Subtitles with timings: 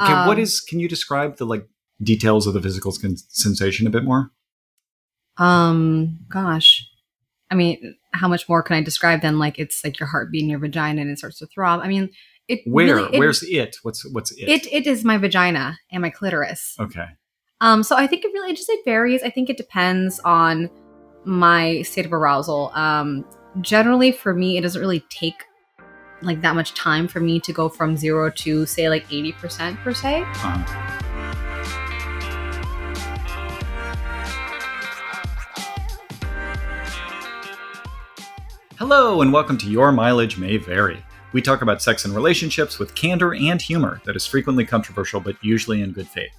[0.00, 0.60] Okay, what Um, is?
[0.60, 1.68] Can you describe the like
[2.02, 4.30] details of the physical sen- sensation a bit more?
[5.36, 6.86] Um, gosh.
[7.50, 10.50] I mean, how much more can I describe than like it's like your heart beating
[10.50, 11.80] your vagina and it starts to throb?
[11.82, 12.10] I mean,
[12.48, 12.96] it Where?
[12.96, 13.76] really- it- Where's it?
[13.82, 14.48] What's what's it?
[14.48, 14.66] it?
[14.72, 16.74] It is my vagina and my clitoris.
[16.80, 17.06] Okay.
[17.60, 19.22] Um, so I think it really it just it varies.
[19.22, 20.70] I think it depends on
[21.24, 22.70] my state of arousal.
[22.74, 23.24] Um,
[23.60, 25.44] generally for me, it doesn't really take
[26.26, 29.78] like that much time for me to go from zero to say like eighty percent
[29.80, 30.24] per se.
[30.26, 30.90] Uh,
[38.76, 41.02] Hello, and welcome to Your Mileage May Vary.
[41.32, 45.36] We talk about sex and relationships with candor and humor that is frequently controversial but
[45.42, 46.32] usually in good faith.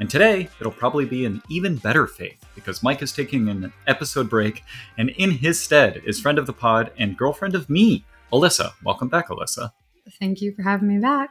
[0.00, 4.30] And today, it'll probably be an even better faith because Mike is taking an episode
[4.30, 4.64] break,
[4.96, 8.72] and in his stead is friend of the pod and girlfriend of me, Alyssa.
[8.84, 9.72] Welcome back, Alyssa.
[10.18, 11.30] Thank you for having me back.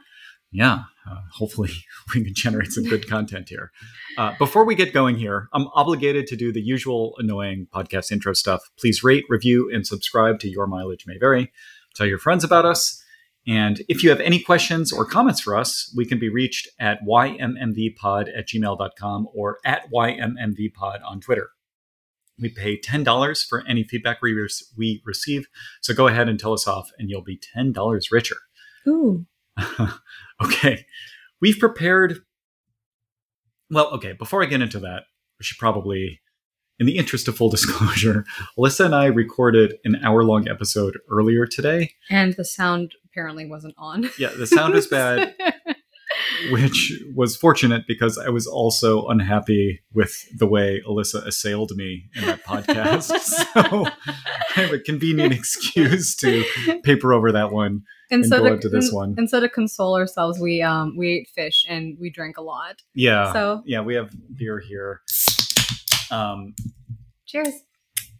[0.52, 1.70] yeah, uh, hopefully
[2.14, 3.70] we can generate some good content here.
[4.18, 8.32] Uh, before we get going here, I'm obligated to do the usual annoying podcast intro
[8.32, 8.62] stuff.
[8.78, 11.52] Please rate, review, and subscribe to Your Mileage May Vary.
[11.94, 13.02] Tell your friends about us.
[13.46, 17.00] And if you have any questions or comments for us, we can be reached at
[17.04, 21.50] ymmvpod at gmail.com or at ymmvpod on Twitter.
[22.40, 25.46] We pay $10 for any feedback we, re- we receive.
[25.80, 28.36] So go ahead and tell us off, and you'll be $10 richer.
[28.88, 29.26] Ooh.
[30.42, 30.86] okay.
[31.40, 32.20] We've prepared.
[33.70, 35.04] Well, okay, before I get into that,
[35.38, 36.20] we should probably,
[36.78, 38.24] in the interest of full disclosure,
[38.58, 41.92] Alyssa and I recorded an hour long episode earlier today.
[42.10, 44.10] And the sound apparently wasn't on.
[44.18, 45.34] Yeah, the sound was bad,
[46.50, 52.24] which was fortunate because I was also unhappy with the way Alyssa assailed me in
[52.26, 53.18] that podcast.
[53.20, 56.44] so I have a convenient excuse to
[56.82, 57.82] paper over that one.
[58.10, 59.14] and, and so go to, this and- one.
[59.18, 62.76] And so to console ourselves, we um we ate fish and we drank a lot.
[62.94, 63.32] Yeah.
[63.32, 65.00] So- yeah, we have beer here.
[66.10, 66.54] Um,
[67.26, 67.54] Cheers.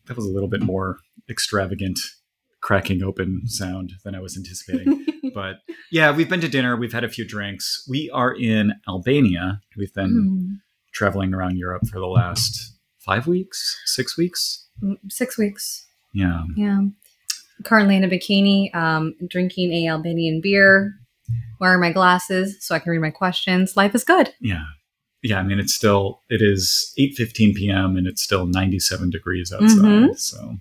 [0.06, 1.98] that was a little bit more extravagant
[2.70, 5.04] cracking open sound than I was anticipating.
[5.34, 5.56] but
[5.90, 7.84] yeah, we've been to dinner, we've had a few drinks.
[7.90, 9.60] We are in Albania.
[9.76, 10.60] We've been Mm.
[10.92, 14.68] traveling around Europe for the last five weeks, six weeks.
[14.80, 15.84] Mm, Six weeks.
[16.14, 16.44] Yeah.
[16.56, 16.82] Yeah.
[17.64, 20.94] Currently in a bikini, um, drinking a Albanian beer,
[21.60, 23.76] wearing my glasses so I can read my questions.
[23.76, 24.30] Life is good.
[24.40, 24.62] Yeah.
[25.22, 27.96] Yeah, I mean it's still it is 8:15 p.m.
[27.96, 29.68] and it's still 97 degrees outside.
[29.84, 30.16] Mhm.
[30.16, 30.58] So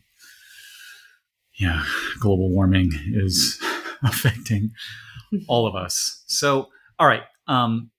[1.60, 1.84] yeah,
[2.20, 3.60] global warming is
[4.04, 4.72] affecting
[5.48, 6.24] all of us.
[6.28, 7.92] So, all right, um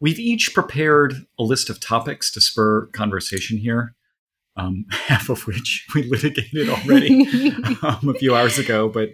[0.00, 3.94] we've each prepared a list of topics to spur conversation here.
[4.56, 7.22] Um, half of which we litigated already
[7.82, 9.10] um, a few hours ago, but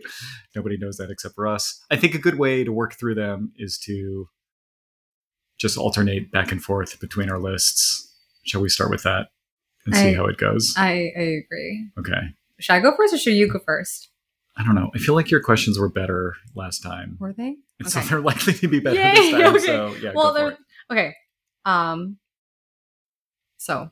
[0.55, 1.83] nobody knows that except for us.
[1.91, 4.29] I think a good way to work through them is to
[5.59, 8.07] just alternate back and forth between our lists.
[8.45, 9.29] Shall we start with that
[9.87, 10.75] and see I- how it goes?
[10.77, 11.91] I, I agree.
[11.99, 12.35] okay.
[12.61, 14.11] Should I go first or should you go first?
[14.57, 14.91] I don't know.
[14.95, 17.17] I feel like your questions were better last time.
[17.19, 17.57] Were they?
[17.79, 19.57] And so they're likely to be better Yay, this time.
[19.57, 19.67] okay.
[19.67, 20.59] So yeah, well, for
[20.91, 21.15] Okay.
[21.65, 22.19] Um.
[23.57, 23.91] So,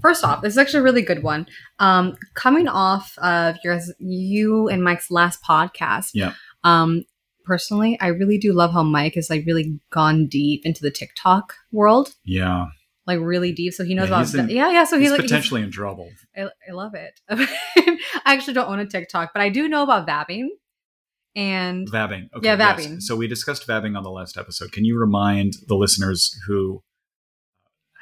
[0.00, 1.46] first off, this is actually a really good one.
[1.78, 6.10] Um, coming off of your you and Mike's last podcast.
[6.14, 6.34] Yeah.
[6.64, 7.04] Um.
[7.44, 11.52] Personally, I really do love how Mike has like really gone deep into the TikTok
[11.72, 12.66] world, Yeah.
[13.06, 13.72] Like really deep.
[13.74, 14.84] So he knows Yeah, about he's in- yeah, yeah.
[14.84, 16.08] So He's he's like potentially in trouble.
[16.36, 17.20] I, I love it.
[17.28, 17.98] I
[18.34, 20.46] actually don't own a TikTok, but I do know about vabbing.
[21.36, 22.28] And Vabbing.
[22.36, 22.86] Okay, Yeah, yes.
[22.86, 23.02] vabbing.
[23.02, 24.70] So we discussed vabbing on the last episode.
[24.72, 26.82] Can you remind the listeners who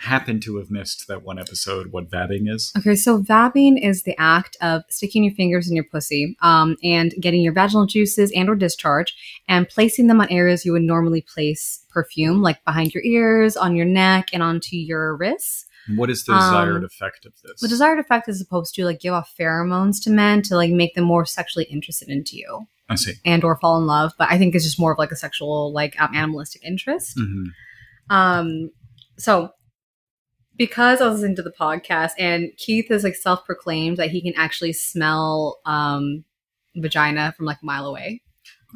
[0.02, 2.72] happen to have missed that one episode what vabbing is?
[2.76, 7.14] Okay, so vabbing is the act of sticking your fingers in your pussy um, and
[7.20, 9.14] getting your vaginal juices and or discharge
[9.48, 13.76] and placing them on areas you would normally place perfume, like behind your ears, on
[13.76, 15.66] your neck, and onto your wrists.
[15.96, 17.60] What is the desired Um, effect of this?
[17.60, 20.94] The desired effect is supposed to like give off pheromones to men to like make
[20.94, 23.14] them more sexually interested into you I see.
[23.24, 24.12] and or fall in love.
[24.18, 27.18] But I think it's just more of like a sexual, like um, animalistic interest.
[27.18, 27.44] hmm
[28.10, 28.71] Um,
[29.18, 29.53] so
[30.62, 34.32] because I was listening to the podcast and Keith is like self-proclaimed that he can
[34.36, 36.24] actually smell um
[36.76, 38.22] vagina from like a mile away.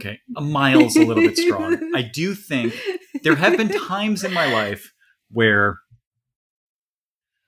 [0.00, 1.92] Okay, a mile's a little bit strong.
[1.94, 2.74] I do think
[3.22, 4.92] there have been times in my life
[5.30, 5.78] where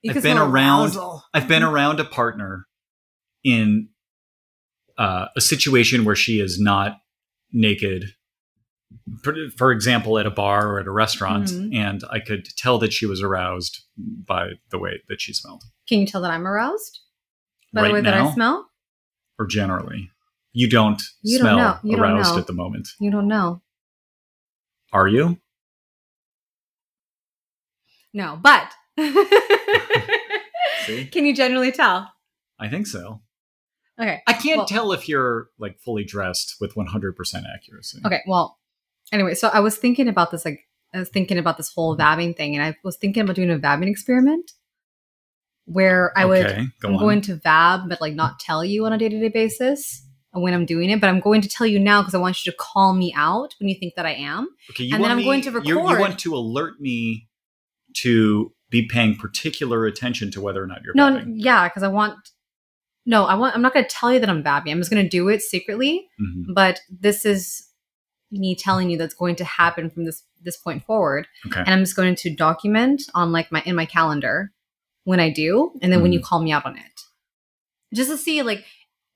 [0.02, 0.96] You I've been around-.
[1.34, 2.68] I've been around a partner
[3.42, 3.88] in
[4.96, 6.98] uh, a situation where she is not
[7.52, 8.04] naked.
[9.56, 11.74] For, example, at a bar or at a restaurant, Mhm.
[11.74, 16.00] and I could tell that she was aroused by the way that she smelled, Can
[16.00, 17.00] you tell that I'm aroused
[17.72, 18.14] by Right the way that?
[18.14, 18.70] I smell?
[19.38, 20.10] or generally.
[20.52, 22.38] You don't You don't smell don't aroused know.
[22.40, 22.88] at the moment.
[23.00, 23.62] You don't know.
[24.92, 25.38] Are you?
[28.14, 28.72] No, but
[31.12, 32.12] can you generally tell?
[32.58, 33.22] I think so.
[34.00, 34.22] Okay.
[34.26, 38.00] I can't Well- tell if you're like fully dressed with 100% accuracy.
[38.04, 38.22] Okay.
[38.26, 38.58] Well,
[39.12, 40.60] anyway, so I was thinking about this, like,
[40.94, 43.58] I was thinking about this whole vabbing thing, and I was thinking about doing a
[43.58, 44.52] vabbing experiment
[45.64, 46.46] where I would,
[46.80, 47.00] go I'm on.
[47.00, 50.02] going to vab, but like not tell you on a day to day basis
[50.32, 52.50] when I'm doing it, but I'm going to tell you now because I want you
[52.52, 54.48] to call me out when you think that I am.
[54.70, 57.28] okay, you and then want I'm me- going to you're- You want to alert me
[57.98, 61.32] to be paying particular attention to whether or not you're No, vabbing.
[61.36, 62.16] yeah, because I want.
[63.06, 63.54] No, I want.
[63.56, 64.70] I'm not going to tell you that I'm vabbing.
[64.70, 66.06] I'm just going to do it secretly.
[66.20, 66.54] Mhm.
[66.54, 67.66] But this is
[68.30, 71.60] me telling you that's going to happen from this this point forward, Okay.
[71.60, 74.52] and I'm just going to document on like my in my calendar
[75.04, 76.18] when I do, and then when Mm-hmm.
[76.18, 77.00] you call me out on it,
[77.94, 78.64] just to see like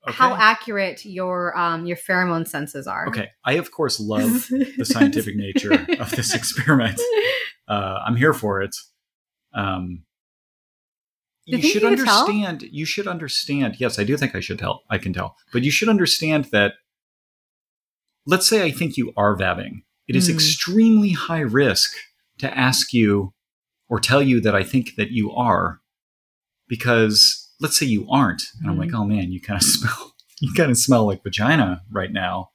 [0.08, 3.06] how accurate your um your pheromone senses are.
[3.08, 3.28] Okay.
[3.44, 4.48] I, of course, love
[4.78, 7.00] the scientific nature of this experiment.
[7.68, 8.74] Uh, I'm here for it.
[9.54, 10.04] Um,
[11.44, 12.20] You you should you could tell?
[12.20, 12.62] understand.
[12.62, 13.76] You should understand.
[13.78, 14.82] Yes, I do think I should tell.
[14.90, 16.72] I can tell, but you should understand that.
[18.26, 19.82] Let's say I think you are vabbing.
[20.08, 20.34] It is Hmm.
[20.34, 21.92] extremely high risk
[22.38, 23.32] to ask you
[23.88, 25.80] or tell you that I think that you are,
[26.68, 28.80] because let's say you aren't, and I'm Hmm.
[28.80, 30.14] like, oh man, you kind of smell.
[30.40, 32.50] You kind of smell like vagina right now,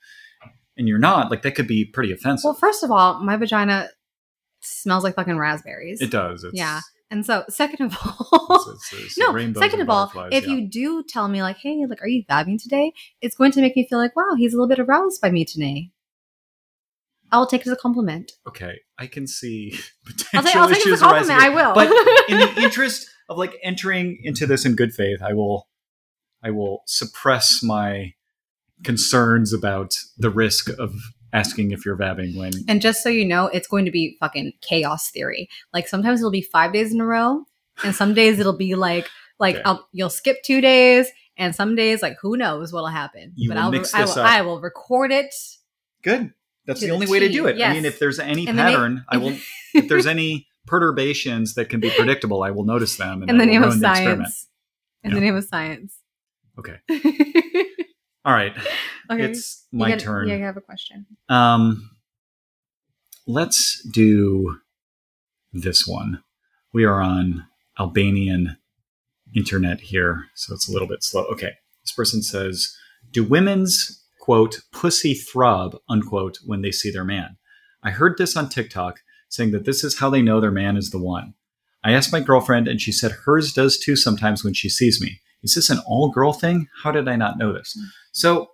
[0.77, 1.31] and you're not.
[1.31, 2.43] Like that could be pretty offensive.
[2.45, 3.89] Well, first of all, my vagina
[4.61, 6.01] smells like fucking raspberries.
[6.01, 6.43] It does.
[6.43, 6.81] It's, Yeah.
[7.09, 9.53] And so, second of all, it's- it's- it's no.
[9.53, 10.53] Second of all, if yeah.
[10.53, 13.75] you do tell me like, "Hey, like, are you vabbing today?" It's going to make
[13.77, 15.91] me feel like, "Wow, he's a little bit aroused by me today."
[17.31, 18.31] I will take it as a compliment.
[18.47, 19.77] okay, I can see
[20.33, 21.41] I'll, take, I'll take it issues as a compliment.
[21.41, 21.73] I will.
[21.73, 21.87] But
[22.29, 25.67] in the interest of like entering into this in good faith, I will,
[26.43, 28.13] I will suppress my
[28.83, 30.93] concerns about the risk of
[31.33, 32.51] asking if you're vabbing when.
[32.67, 35.49] and just so you know, it's going to be fucking chaos theory.
[35.73, 37.43] Like sometimes it'll be five days in a row,
[37.83, 39.07] and some days it'll be like
[39.39, 39.63] like Okay.
[39.65, 41.07] I'll, you'll skip two days,
[41.37, 43.33] and some days like who knows what'll happen.
[43.35, 44.17] You but will I'll mix I will, up.
[44.17, 45.33] I will record it.
[46.01, 46.33] Good.
[46.65, 47.61] That's To the the only way to do it.
[47.61, 49.37] I mean, if there's any In the na- pattern, I will.
[49.73, 53.21] if there's any perturbations that can be predictable, I will notice them.
[53.21, 54.47] And in the will name of ruin the science.
[55.03, 55.15] In Yeah.
[55.15, 55.97] the name of science.
[56.59, 56.79] Okay.
[58.27, 58.31] okay.
[58.31, 58.53] All right.
[59.09, 60.27] It's You my got- turn.
[60.27, 61.05] Yeah, I have a question.
[61.29, 61.91] Um,
[63.25, 64.59] let's do
[65.53, 66.23] this one.
[66.73, 67.45] We are on
[67.79, 68.57] Albanian
[69.35, 71.23] internet here, so it's a little bit slow.
[71.25, 71.51] Okay.
[71.83, 72.75] This person says,
[73.11, 77.37] Do women's, quote, pussy throb, unquote, when they see their man?
[77.83, 78.99] I heard this on TikTok
[79.29, 81.33] saying that this is how they know their man is the one.
[81.83, 85.21] I asked my girlfriend, and she said hers does too sometimes when she sees me.
[85.43, 86.67] Is this an all girl thing?
[86.83, 87.77] How did I not know this?
[88.11, 88.47] So,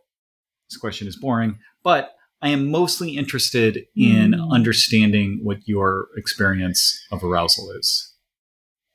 [0.70, 4.52] this question is boring, but I am mostly interested in Hmm.
[4.52, 8.14] understanding what your experience of arousal is.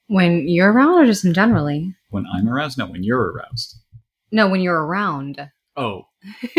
[0.07, 1.95] When you're around or just in generally?
[2.11, 2.79] When I'm aroused?
[2.79, 3.77] No, when you're aroused.
[4.31, 5.51] No, when you're around.
[5.77, 6.03] Oh,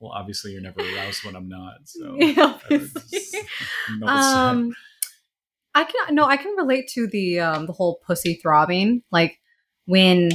[0.00, 1.74] well, obviously you're never aroused when I'm not.
[1.84, 3.02] So, Yeah, I would obviously.
[3.18, 3.36] just-
[3.98, 4.72] no, it's, um
[5.74, 9.38] i can no i can relate to the um the whole pussy throbbing like
[9.86, 10.30] when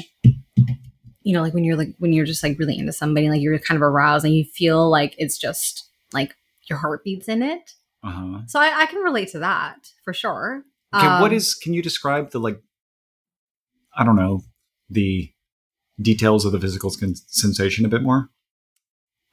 [1.21, 3.57] you know like when you're like when you're just like really into somebody like you're
[3.59, 6.35] kind of aroused and you feel like it's just like
[6.69, 7.71] your heart beats in it
[8.03, 8.41] uh-huh.
[8.47, 10.63] so i, I can relate to that for sure
[10.93, 11.55] Okay, Um, is?
[11.55, 12.61] Can you describe the like?
[13.97, 14.43] I don't know
[14.89, 15.29] the
[16.01, 18.29] details of the physical sen- sensation a bit more.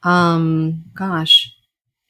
[0.03, 1.53] um gosh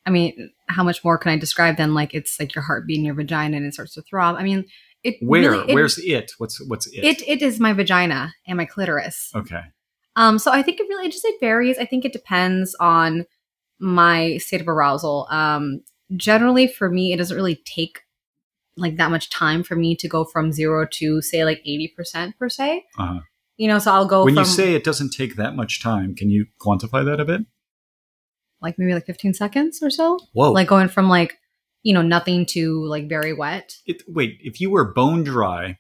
[0.07, 3.05] i mean how much more can i describe than like it's like your heart beating
[3.05, 4.65] your vagina and it starts to throb i mean
[5.05, 5.51] it Where?
[5.53, 6.33] really- it- Where's it?
[6.39, 7.05] What's what's it?
[7.05, 9.63] it it is my vagina and my clitoris Okay.
[10.15, 11.79] Um, so I think it really it just it varies.
[11.79, 13.25] I think it depends on
[13.81, 15.27] my state of arousal.
[15.31, 15.81] Um,
[16.17, 18.01] generally for me, it doesn't really take
[18.77, 22.39] like that much time for me to go from zero to say like eighty percent
[22.39, 22.85] per se.
[22.99, 23.21] Uh-huh.
[23.57, 26.15] You know, so I'll go when from you say it doesn't take that much time,
[26.15, 27.43] can you quantify that a bit?
[28.61, 30.19] like maybe like fifteen seconds or so.
[30.35, 30.53] Whoa!
[30.53, 31.37] Like going from like
[31.83, 33.75] you know nothing too like very wet.
[33.87, 35.79] it, wait, if you were bone dry,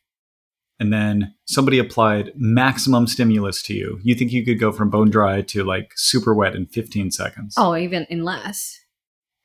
[0.80, 5.10] and then somebody applied maximum stimulus to you, you think you could go from bone
[5.10, 7.54] dry to like super wet in 15 seconds?
[7.56, 8.80] Oh, even in less.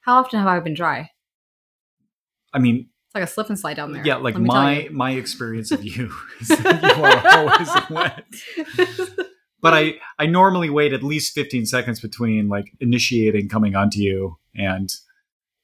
[0.02, 1.12] How often have I been dry?
[2.54, 4.04] I mean, It's like a slip and slide down there.
[4.06, 6.12] yeah, like let me tell my my experience of you
[6.42, 9.18] is that you are always wet.
[9.62, 14.38] But I I normally wait at least 15 seconds between like initiating coming onto you
[14.56, 14.90] and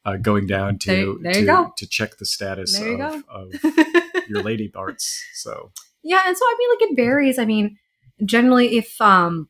[0.06, 1.74] uh, going down to There- there to, go.
[1.78, 3.54] to check the status There you of, of
[4.28, 5.24] your lady parts.
[5.34, 5.72] So
[6.04, 7.40] Yeah, and so I mean, like it varies.
[7.40, 7.78] I mean,
[8.26, 9.50] generally, if um,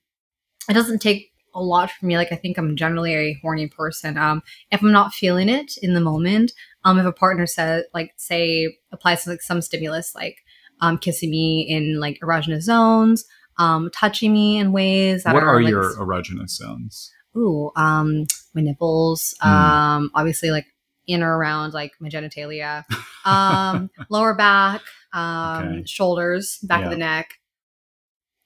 [0.70, 2.18] it doesn't take a lot for me.
[2.18, 4.18] Like I think I'm generally a horny person.
[4.18, 4.42] Um,
[4.72, 6.52] if I'm not feeling it in the moment,
[6.84, 10.38] um, if a partner says like say applies like some stimulus like
[10.82, 13.26] um kissing me in like erogenous zones,
[13.58, 17.12] um, touching me in ways that what are, are like, your erogenous zones?
[17.36, 19.50] Ooh, um, my nipples, Hmm.
[19.50, 20.66] um, obviously like
[21.08, 22.84] in or around like my genitalia,
[23.26, 24.82] um, lower back,
[25.14, 25.84] um, Okay.
[25.86, 26.86] shoulders, back Yeah.
[26.86, 27.30] of the neck,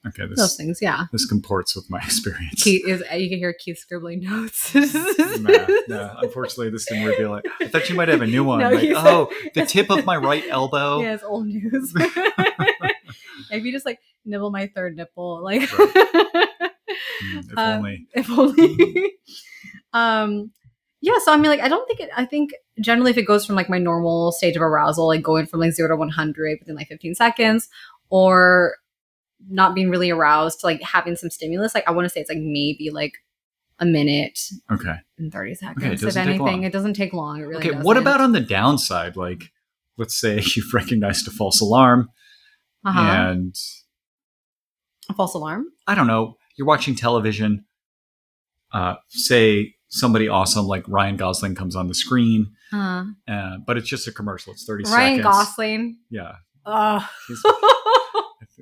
[0.07, 0.79] Okay, those things.
[0.81, 1.05] Yeah.
[1.11, 2.63] this comports with my experience.
[2.63, 4.73] Keith is you can hear Keith scribbling notes.
[5.39, 7.45] nah, nah, unfortunately, this didn't reveal it.
[7.59, 8.59] I thought you might have a new one.
[8.59, 11.01] No, like, oh, the tip of my right elbow.
[11.01, 11.93] Yeah, it's old news.
[13.51, 16.56] if you just like nibble my third nipple, like Hmm,
[17.33, 18.07] if Um, only.
[18.13, 19.13] if only.
[19.93, 20.51] um,
[21.01, 21.17] yeah.
[21.23, 22.09] So I mean, like, I don't think it.
[22.15, 22.51] I think
[22.81, 25.73] generally, if it goes from like my normal stage of arousal, like going from like
[25.73, 27.69] zero to one hundred within like fifteen seconds,
[28.09, 28.75] or
[29.49, 32.29] not being really aroused to like having some stimulus, like I want to say it's
[32.29, 33.13] like maybe like
[33.79, 34.39] a minute
[34.71, 34.95] Okay.
[35.19, 35.85] and thirty seconds.
[36.03, 37.39] Okay, if anything, it doesn't take long.
[37.39, 37.57] It really.
[37.59, 37.69] okay.
[37.69, 37.83] Doesn't.
[37.85, 39.15] What about on the downside?
[39.15, 39.51] Like,
[39.97, 42.09] let's say you've recognized a false alarm,
[42.83, 42.99] uh-huh.
[42.99, 43.55] and
[45.09, 45.67] a false alarm?
[45.85, 47.65] I don't know, you're watching television.
[48.73, 53.87] Uh, say somebody awesome like Ryan Gosling comes on the screen, Uh, uh, but it's
[53.87, 54.51] just a commercial.
[54.53, 55.23] It's 30 Ryan seconds.
[55.23, 55.97] Gosling.
[56.09, 56.35] Yeah.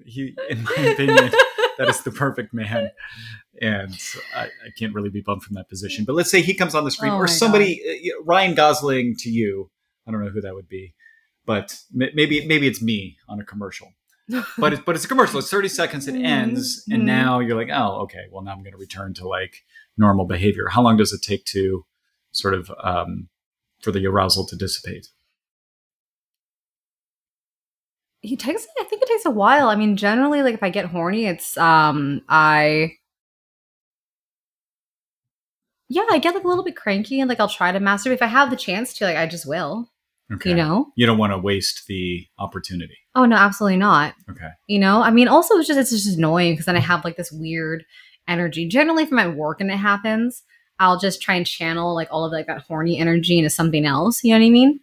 [0.05, 1.31] He, in my opinion,
[1.77, 2.91] that is the perfect man.
[3.61, 3.97] And
[4.35, 6.03] I, I can't really be bummed from that position.
[6.05, 9.29] But let's say he comes on the screen, Oh or somebody, uh, Ryan Gosling to
[9.29, 9.71] you.
[10.05, 10.93] I don't know who that would be,
[11.45, 13.93] but m- maybe maybe it's me on a commercial.
[14.57, 15.37] But it's but it's a commercial.
[15.39, 16.07] It's thirty seconds.
[16.07, 17.05] It ends, and Mhm.
[17.05, 18.25] now you're like, oh, okay.
[18.31, 19.63] Well, now I'm going to return to like
[19.97, 20.67] normal behavior.
[20.69, 21.85] How long does it take to
[22.31, 23.29] sort of um,
[23.81, 25.07] for the arousal to dissipate?
[28.21, 30.85] he takes i think it takes a while i mean generally like if i get
[30.85, 32.91] horny it's um i
[35.89, 38.21] yeah i get like a little bit cranky and like i'll try to masturbate if
[38.23, 39.91] i have the chance to like i just will
[40.33, 40.49] Okay.
[40.49, 42.97] you know you don't want to waste the opportunity.
[43.13, 44.49] oh no absolutely not Okay.
[44.67, 47.15] you know i mean also it's just it's just annoying because then i have like
[47.15, 47.85] this weird
[48.27, 50.41] energy generally if i'm work and it happens
[50.79, 54.23] i'll just try and channel like all of like that horny energy into something else
[54.23, 54.79] you know what i mean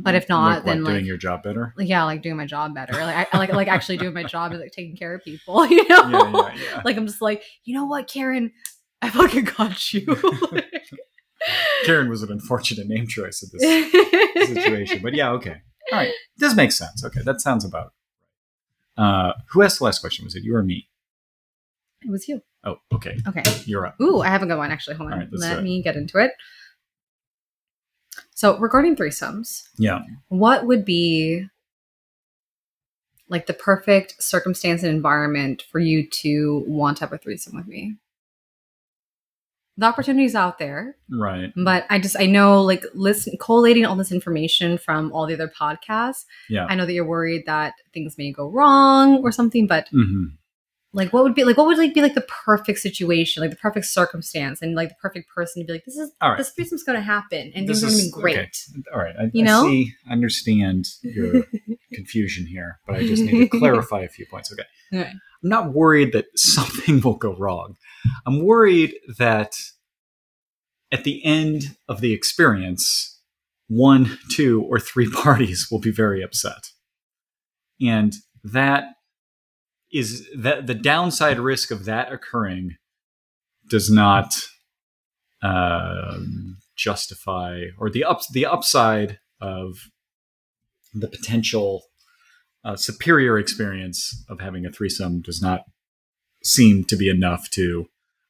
[0.00, 1.74] but if not like, then like doing your job better.
[1.76, 2.92] like, yeah, like doing my job better.
[2.92, 5.88] Like I like like actually doing my job is like taking care of people, you
[5.88, 6.08] know?
[6.08, 6.82] Yeah, yeah, yeah.
[6.84, 8.52] like I'm just like, you know what, Karen,
[9.02, 10.06] I fucking got you.
[11.84, 15.56] Karen was an unfortunate name choice in this situation, but yeah, okay,
[15.92, 17.04] all right, this makes sense.
[17.04, 17.92] Okay, that sounds about.
[18.98, 19.28] right.
[19.28, 20.24] Uh, who asked the last question?
[20.24, 20.88] Was it you or me?
[22.02, 22.42] it was you.
[22.64, 23.42] Oh, okay, Okay.
[23.66, 24.00] you're up.
[24.00, 24.96] Ooh, I have a good one actually.
[24.96, 25.18] Hold on.
[25.18, 26.32] Right, Let me get into it.
[28.34, 31.46] So regarding threesomes, Yeah, what would be
[33.28, 37.66] like the perfect circumstance and environment for you to want to have a threesome with
[37.66, 37.96] me?
[39.78, 40.96] The opportunity's out there.
[41.10, 41.52] right.
[41.64, 45.48] but I just I know like listen collating all this information from all the other
[45.48, 46.24] podcasts.
[46.50, 46.66] Yeah.
[46.68, 50.24] I know that you're worried that things may go wrong or something, but hmm
[50.94, 53.56] like what would be like what would like be like the perfect situation, like the
[53.56, 56.38] perfect circumstance, and like the perfect person to be like this is All right.
[56.38, 58.38] this threesome's going to happen and This things are going to be great.
[58.38, 58.82] okay.
[58.94, 59.14] All right.
[59.20, 59.62] I, You I know?
[59.64, 59.92] see.
[60.08, 61.44] I understand your
[61.92, 64.50] confusion here, but I just need to clarify a few points.
[64.52, 64.64] Okay.
[64.98, 65.12] Okay.
[65.42, 67.76] I'm not worried that something will go wrong.
[68.26, 69.54] I'm worried that
[70.90, 73.20] at the end of the experience,
[73.68, 76.70] one, two, or three parties will be very upset.
[77.80, 78.84] And that
[79.92, 82.76] is that the downside risk of that occurring
[83.68, 84.34] does not
[85.42, 89.76] um, justify or the ups the upside of
[90.92, 91.84] the potential
[92.68, 95.62] uh, superior experience of having a threesome does not
[96.44, 97.86] seem to be enough to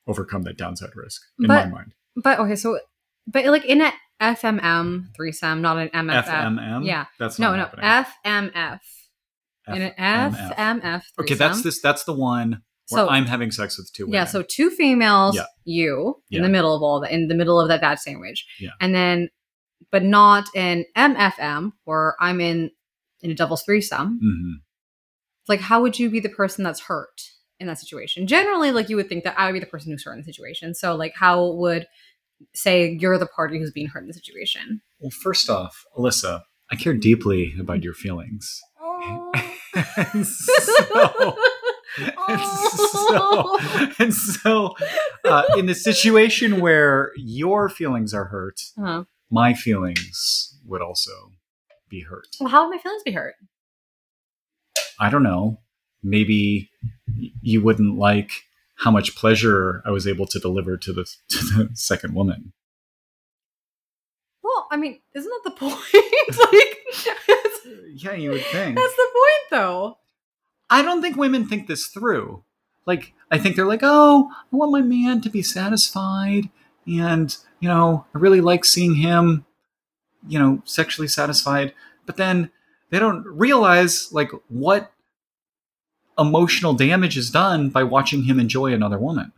[0.06, 1.92] overcome that downside risk in But- my mind.
[2.16, 2.78] But okay, so
[3.26, 6.24] but like in a FMM threesome, not an MFF.
[6.24, 6.84] FMM.
[6.86, 7.06] Yeah.
[7.18, 8.50] that's No, not no, happening.
[8.52, 8.80] FMF.
[9.68, 10.54] In an FMF.
[10.56, 11.02] FMF.
[11.20, 11.80] Okay, that's this.
[11.80, 14.14] That's the one where So- I'm having sex with two women.
[14.14, 15.44] Yeah, so two females, Yeah.
[15.64, 18.70] you in the middle of all that, in the middle of that bad sandwich, Yeah.
[18.80, 19.28] and then,
[19.92, 22.70] but not in MFM where I'm in
[23.20, 24.20] in a doubles threesome.
[24.22, 24.62] Mhm.
[25.48, 27.22] Like, how would you be the person that's hurt
[27.58, 28.26] in that situation?
[28.26, 30.24] Generally, like you would think that I would be the person who's hurt in the
[30.24, 30.74] situation.
[30.74, 31.86] So, like, how would
[32.54, 34.80] say you're the party who's being hurt in the situation?
[35.00, 38.60] Well, first off, Alyssa, I care deeply about your feelings.
[39.96, 41.36] and so,
[42.28, 43.58] and so,
[43.98, 44.74] and so
[45.24, 49.04] uh, in the situation where your feelings are hurt, Uh-huh.
[49.30, 51.10] my feelings would also
[51.88, 52.28] be hurt.
[52.40, 53.34] Well, how would my feelings be hurt?
[55.00, 55.60] I don't know.
[56.02, 56.70] Maybe
[57.40, 58.30] you wouldn't like
[58.76, 62.52] how much pleasure I was able to deliver to the to the second woman.
[64.42, 65.74] Well, I mean, isn't that the point?
[66.52, 68.76] like, Yeah, you would think.
[68.76, 69.98] that's the point, though.
[70.70, 72.44] I don't think women think this through.
[72.86, 76.48] Like, I think they're like, oh, I want my man to be satisfied.
[76.86, 79.44] And, you know, I really like seeing him,
[80.26, 81.72] you know, sexually satisfied.
[82.06, 82.50] But then
[82.90, 84.92] they don't realize, like, what
[86.18, 89.32] emotional damage is done by watching him enjoy another woman.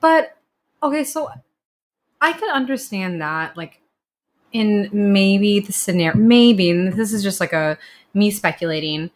[0.00, 0.36] But
[0.82, 1.30] okay, so
[2.20, 3.80] I can understand that, like
[4.52, 7.78] in maybe the scenario, maybe, and this is just like a
[8.12, 9.10] me speculating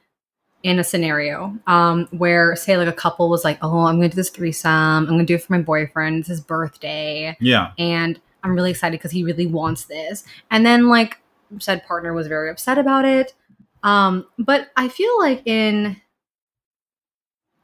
[0.64, 4.14] in a scenario um, where, say, like a couple was like, "Oh, I'm going to
[4.14, 4.70] do this threesome.
[4.70, 6.20] I'm going to do it for my boyfriend.
[6.20, 7.72] It's his birthday, Yeah.
[7.78, 11.18] and I'm really excited because he really wants this." And then, like,
[11.58, 13.34] said partner was very upset about it.
[13.82, 16.00] Um, but I feel like in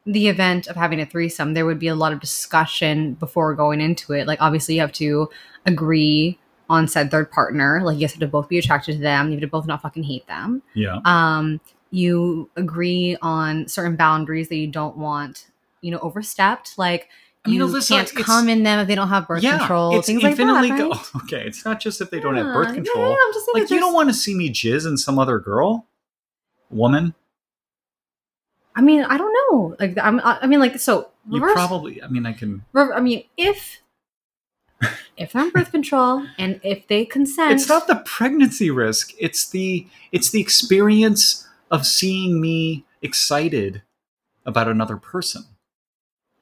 [0.06, 3.80] the event of having a threesome, there would be a lot of discussion before going
[3.80, 4.26] into it.
[4.26, 5.28] Like, obviously, you have to
[5.66, 6.38] agree
[6.70, 7.80] on said third partner.
[7.82, 9.28] Like, you have to both be attracted to them.
[9.28, 10.62] You have to both not fucking hate them.
[10.74, 11.00] Yeah.
[11.04, 15.48] Um, you agree on certain boundaries that you don't want,
[15.80, 16.78] you know, overstepped.
[16.78, 17.08] Like,
[17.46, 19.58] I mean, you Alyssa, can't it's- come in them if they don't have birth yeah.
[19.58, 19.98] control.
[19.98, 20.78] it's things like infinitely that.
[20.78, 20.92] go-
[21.24, 21.46] okay.
[21.46, 23.04] It's not just if they don't have birth control.
[23.04, 25.18] Yeah, yeah, I'm just saying like, you don't want to see me jizz in some
[25.18, 25.86] other girl,
[26.70, 27.14] woman.
[28.74, 29.76] I mean, I don't know.
[29.78, 30.20] Like, I'm.
[30.24, 32.64] I mean, like, so You reverse- probably, I mean, I can.
[32.74, 33.80] I mean, if
[35.16, 39.48] if they're on birth control and if they consent, it's not the pregnancy risk it's
[39.48, 43.82] the it's the experience of seeing me excited
[44.44, 45.44] about another person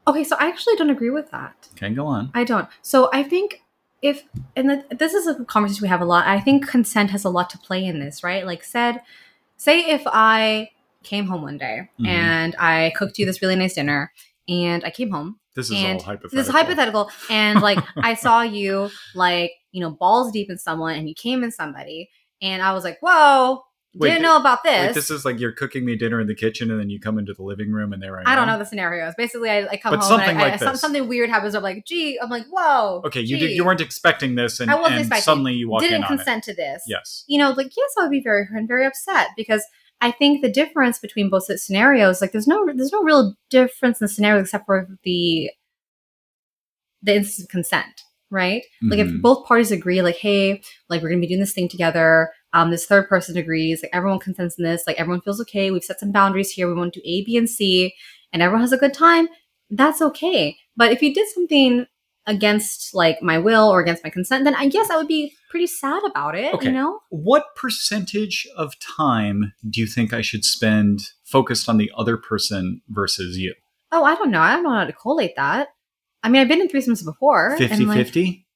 [0.06, 0.24] okay.
[0.24, 1.68] So I actually don't agree with that.
[1.76, 2.68] okay go on I don't.
[2.82, 3.62] So I think
[4.02, 4.24] if
[4.56, 6.26] and the, this is a conversation we have a lot.
[6.26, 8.44] I think consent has a lot to play in this, right?
[8.44, 9.02] Like said,
[9.56, 10.70] say if I
[11.04, 12.06] came home one day Mhm.
[12.08, 14.12] and I cooked you this really nice dinner,
[14.48, 18.40] and I came home this is all hypothetical this is hypothetical and like i saw
[18.40, 22.08] you like you know balls deep in someone and you came in somebody
[22.40, 23.62] and i was like whoa
[23.94, 26.34] Wait, didn't know about this, like this is like you're cooking me dinner in the
[26.34, 28.58] kitchen and then you come into the living room and there i, i don't know
[28.58, 29.12] the scenarios.
[29.18, 30.80] Basically i, I come But home something and I, like I, this.
[30.80, 31.54] something weird happens.
[31.54, 34.70] I'm like gee i'm like whoa okay you gee, did, you weren't expecting this and,
[34.70, 36.82] I wasn't and expecting suddenly you walk in didn't on consent to this.
[36.86, 37.24] Yes.
[37.26, 39.62] You know like yes i would be very very upset because
[40.00, 44.06] i think the difference between both scenarios like there's no there's no real difference in
[44.06, 45.50] the scenario except for the
[47.02, 48.02] the instant consent
[48.32, 48.62] right?
[48.82, 49.20] Like if Mhm.
[49.22, 52.86] both parties agree like hey like we're gonna be doing this thing together um this
[52.86, 56.10] third person agrees like everyone consents in this like everyone feels okay we've set some
[56.12, 57.94] boundaries here we want to do a b and c
[58.32, 59.28] and everyone has a good time
[59.70, 60.56] that's okay.
[60.76, 61.86] But if you did something
[62.26, 65.66] against like my will or against my consent then i guess i would be pretty
[65.66, 66.66] sad about it Okay.
[66.66, 67.00] you know?
[67.10, 72.80] What percentage of time do you think i should spend focused on the other person
[72.88, 73.54] versus you?
[73.90, 74.40] Oh i don't know.
[74.40, 75.68] I don't know how to collate that
[76.22, 78.46] i mean i've been in threesomes before 50 like 50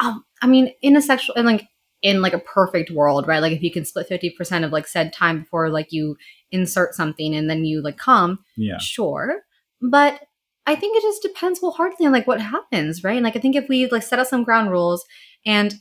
[0.00, 1.68] um, I mean, in a sexual and like
[2.02, 3.42] in like a perfect world, right?
[3.42, 6.16] Like if you can split fifty percent of like said time before like you
[6.50, 9.42] insert something and then you like come, yeah sure.
[9.80, 10.20] But
[10.66, 13.16] I think it just depends wholeheartedly on like what happens, right?
[13.16, 15.04] And like I think if we like set up some ground rules
[15.44, 15.74] and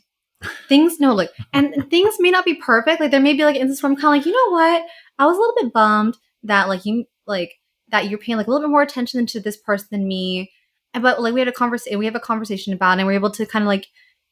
[0.68, 3.00] things no like and things may not be perfect.
[3.00, 4.86] Like there may be like instances where I'm kind of like, you know what?
[5.18, 7.54] I was a little bit bummed that like you like
[7.90, 10.52] that you're paying like a little bit more attention to this person than me.
[10.94, 13.32] But like we had a conversation, we have a conversation about it, and we're able
[13.32, 13.88] to kind of like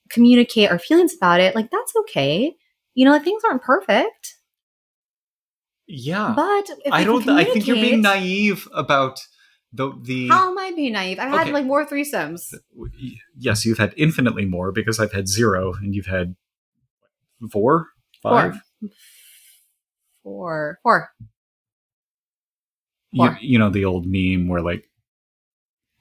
[0.09, 1.55] communicate our feelings about it.
[1.55, 2.55] Like that's okay.
[2.95, 4.37] You know, like things aren't perfect,
[5.87, 7.27] yeah but if I don't.
[7.29, 9.19] I think you're being naive about
[9.71, 10.29] the the.
[10.29, 11.19] How am I being naive?
[11.19, 11.45] I've Okay.
[11.45, 12.53] had like more threesomes.
[12.53, 12.85] Uh,
[13.37, 16.35] yes, you've had infinitely more because I've had zero, and you've had
[17.51, 17.87] four,
[18.21, 18.61] five.
[20.23, 20.79] Four.
[20.83, 21.09] Four.
[23.11, 24.89] You, you know the old meme where like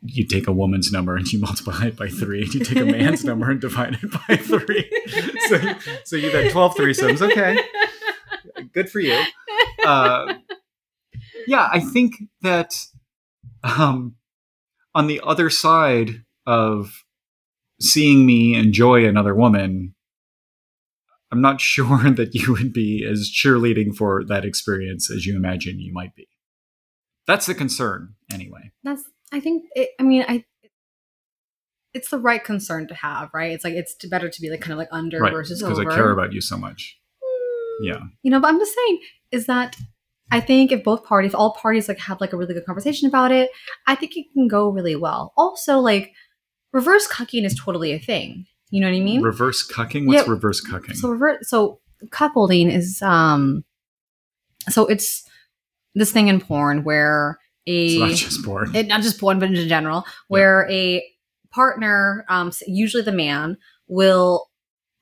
[0.02, 2.84] you take a woman's number and you multiply it by three, and you take a
[2.84, 4.90] man's number and divide it by three.
[5.48, 7.20] so, so you've had twelve threesomes.
[7.20, 7.58] Okay,
[8.72, 9.20] good for you.
[9.84, 10.34] Uh,
[11.46, 12.78] yeah, I think that
[13.62, 14.16] um,
[14.94, 17.04] on the other side of
[17.80, 19.94] seeing me enjoy another woman,
[21.30, 25.80] I'm not sure that you would be as cheerleading for that experience as you imagine
[25.80, 26.28] you might be.
[27.26, 28.72] That's the concern, anyway.
[28.84, 29.02] That's.
[29.32, 29.64] I think.
[29.74, 30.44] It, I mean, I.
[31.94, 33.52] It's the right concern to have, right?
[33.52, 35.94] It's like it's better to be like kind of like under Right, versus over because.
[35.94, 36.98] I care about you so much.
[37.22, 38.00] Mm, Yeah.
[38.22, 39.00] You know, but I'm just saying
[39.32, 39.76] is that
[40.30, 43.32] I think if both parties, all parties like have like a really good conversation about
[43.32, 43.48] it,
[43.86, 45.32] I think it can go really well.
[45.38, 46.12] Also, like
[46.72, 48.44] reverse cucking is totally a thing.
[48.70, 49.22] You know what I mean?
[49.22, 50.06] Reverse cucking?
[50.06, 50.96] What's Yeah, reverse cucking?
[50.96, 51.48] So reverse.
[51.48, 53.64] so cuckolding is um
[54.68, 55.22] so it's
[55.94, 58.74] this thing in porn where a It's not just porn.
[58.74, 61.04] it, not just porn, but in general, where a
[61.50, 63.56] partner, um, usually the man,
[63.88, 64.48] will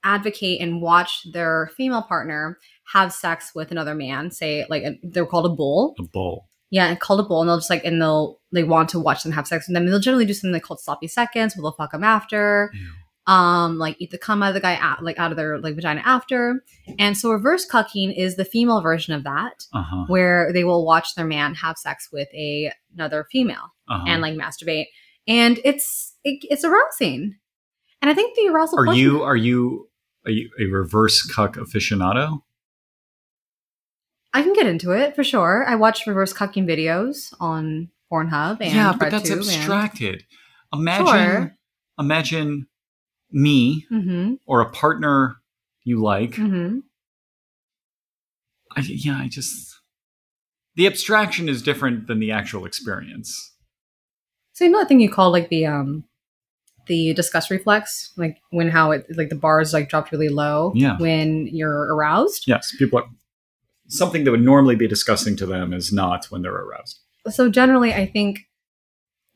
[0.03, 2.59] advocate and watch their female partner
[2.93, 4.31] have sex with another man.
[4.31, 5.95] Say like a, they're called a bull.
[5.99, 6.49] a bull.
[6.71, 9.23] Yeah, and called a bull, and they'll just like and they'll they want to watch
[9.23, 9.85] them have sex with them.
[9.85, 12.91] And they'll generally do something like called sloppy seconds, where they'll fuck them after Ew.
[13.27, 15.75] Um like eat the cum out of the guy out, like out of their like
[15.75, 16.63] vagina after
[16.99, 20.05] and so reverse cucking is the female version of that Uh-huh.
[20.09, 24.05] where they will watch their man have sex with a another female uh-huh.
[24.07, 24.87] and like masturbate
[25.27, 27.37] and it's it, it's arousing
[28.03, 29.89] and i think the arousal are you are you
[30.27, 32.41] are you a reverse cuck aficionado?
[34.33, 38.75] i can get into it for sure i watch reverse cucking videos on pornhub and
[38.75, 40.25] yeah, but that's RedTube and- abstracted.
[40.73, 41.57] Imagine Sure.
[41.99, 42.67] imagine
[43.35, 45.37] me Mhm, or a partner
[45.83, 46.33] you like.
[46.37, 46.83] mhm.
[48.77, 49.81] I, yeah, I just
[50.77, 53.53] the abstraction is different than the actual experience.
[54.53, 56.05] so you know that thing you call like the um
[56.87, 60.97] the disgust reflex like when how it like the bars like dropped really low Yeah.
[60.99, 63.07] when you're aroused Yes, people are,
[63.89, 66.99] something that would normally be disgusting to them is not when they're aroused.
[67.31, 68.41] so generally i think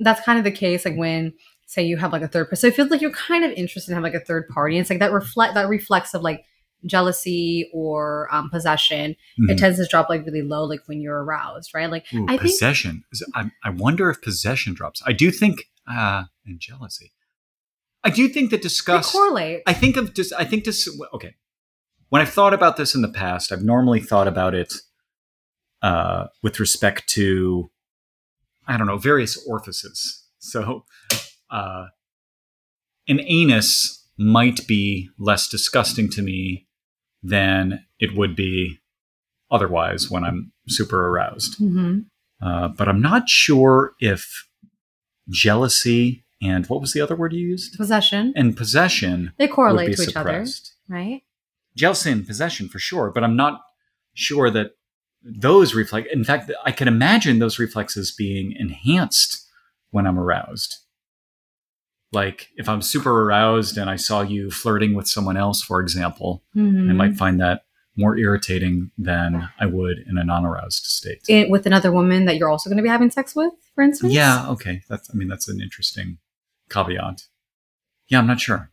[0.00, 1.32] that's kind of the case like when
[1.70, 3.90] say you have like a third person so it feels like you're kind of interested
[3.90, 6.42] in having like a third party it's like that reflect that reflex of like
[6.86, 9.50] jealousy or um, possession Mhm.
[9.50, 12.38] it tends to drop like really low like when you're aroused right like Ooh, I
[12.38, 13.04] possession.
[13.12, 15.02] Is- I, I wonder if possession drops.
[15.06, 17.12] I do think, uh, and jealousy.
[18.04, 19.12] I do think that they disgust.
[19.12, 20.32] correlate I think of just.
[20.38, 20.88] I think this.
[21.12, 21.34] Okay,
[22.10, 24.72] when I've thought about this in the past, I've normally thought about it
[25.82, 27.70] uh, with respect to,
[28.68, 30.24] I don't know, various orifices.
[30.38, 30.84] So,
[31.50, 31.86] uh,
[33.08, 36.66] an anus might be less disgusting to me
[37.22, 38.78] than it would be
[39.50, 41.58] otherwise when I'm super aroused.
[41.58, 42.06] Mhm.
[42.40, 44.46] Uh, but I'm not sure if
[45.28, 47.76] jealousy and what was the other word you used?
[47.76, 50.44] possession And possession they correlate to each other
[50.88, 51.22] right
[51.76, 53.60] Jealousy and possession for sure, but I'm not
[54.14, 54.72] sure that
[55.22, 56.08] those reflect.
[56.12, 59.46] In fact, I can imagine those reflexes being enhanced
[59.90, 60.76] when I'm aroused.
[62.12, 66.42] Like if I'm super aroused and I saw you flirting with someone else, for example,
[66.56, 66.96] I Mhm.
[66.96, 67.62] might find that
[67.96, 71.20] more irritating than I would in a non-aroused state.
[71.28, 74.12] It- with another woman that you're also going to be having sex with for instance
[74.12, 74.82] Yeah, okay.
[74.88, 76.18] That's I mean that's an interesting
[76.70, 77.22] caveat.
[78.08, 78.70] Yeah, I'm not sure.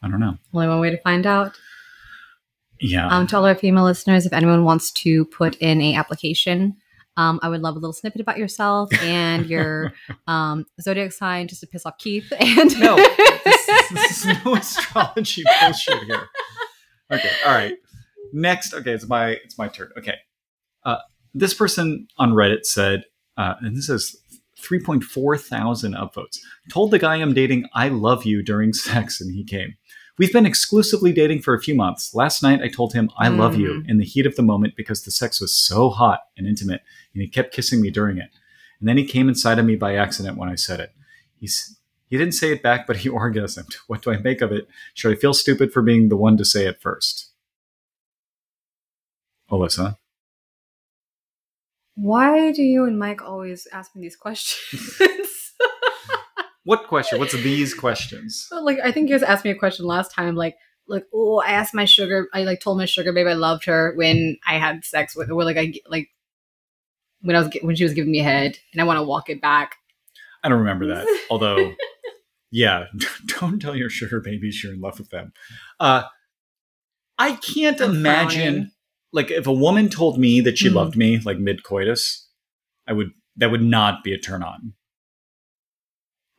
[0.00, 0.38] I don't know.
[0.54, 1.56] only one way to find out
[2.80, 3.06] Yeah.
[3.08, 6.76] Um, to all our female listeners, if anyone wants to put in a application,
[7.16, 9.92] um, I would love a little snippet about yourself and your
[10.26, 12.32] um, zodiac sign, just to piss off Keith.
[12.40, 16.28] And no, this, this is no astrology bullshit here.
[17.10, 17.74] Okay, all right.
[18.32, 19.90] Next, okay, it's my it's my turn.
[19.98, 20.16] Okay,
[20.84, 20.98] uh,
[21.34, 23.04] this person on Reddit said,
[23.36, 24.16] uh, and this is
[24.60, 26.38] 3.4 thousand upvotes.
[26.70, 29.74] Told the guy I'm dating I love you during sex, and he came.
[30.18, 32.14] We've been exclusively dating for a few months.
[32.14, 33.88] Last night, I told him I love you mm.
[33.88, 36.82] in the heat of the moment because the sex was so hot and intimate,
[37.14, 38.28] and he kept kissing me during it.
[38.78, 40.92] And then he came inside of me by accident when I said it.
[41.36, 43.74] He's he didn't say it back, but he orgasmed.
[43.86, 44.68] What do I make of it?
[44.92, 47.30] Should I feel stupid for being the one to say it first?
[49.50, 49.96] Alyssa.
[51.94, 54.98] why do you and Mike always ask me these questions?
[56.64, 57.18] What question?
[57.18, 58.48] What's these questions?
[58.62, 61.50] Like, I think you guys asked me a question last time, like, like, oh, I
[61.50, 64.84] asked my sugar, I like told my sugar babe I loved her when I had
[64.84, 66.08] sex with, or like, I like
[67.20, 69.28] when I was when she was giving me a head, and I want to walk
[69.30, 69.76] it back.
[70.44, 71.06] I don't remember that.
[71.30, 71.74] Although,
[72.50, 72.86] yeah,
[73.40, 75.32] don't tell your sugar babies you're in love with them.
[75.80, 76.02] Uh,
[77.18, 78.70] I can't I'm imagine, frowning.
[79.12, 80.74] like, if a woman told me that she Mhm.
[80.74, 82.28] loved me, like mid coitus,
[82.86, 84.74] I would, that would not be a turn on.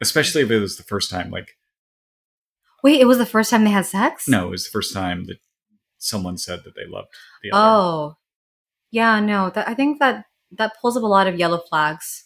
[0.04, 1.32] Especially if it was the first time.
[1.32, 1.50] Like,
[2.84, 4.28] Wait, it was the first time they had sex?
[4.28, 5.38] no, it was the first time that
[5.98, 7.08] someone said that they loved
[7.42, 7.64] the other.
[7.66, 8.16] Oh,
[8.92, 9.50] yeah, no.
[9.50, 12.26] That I think that that pulls up a lot of yellow flags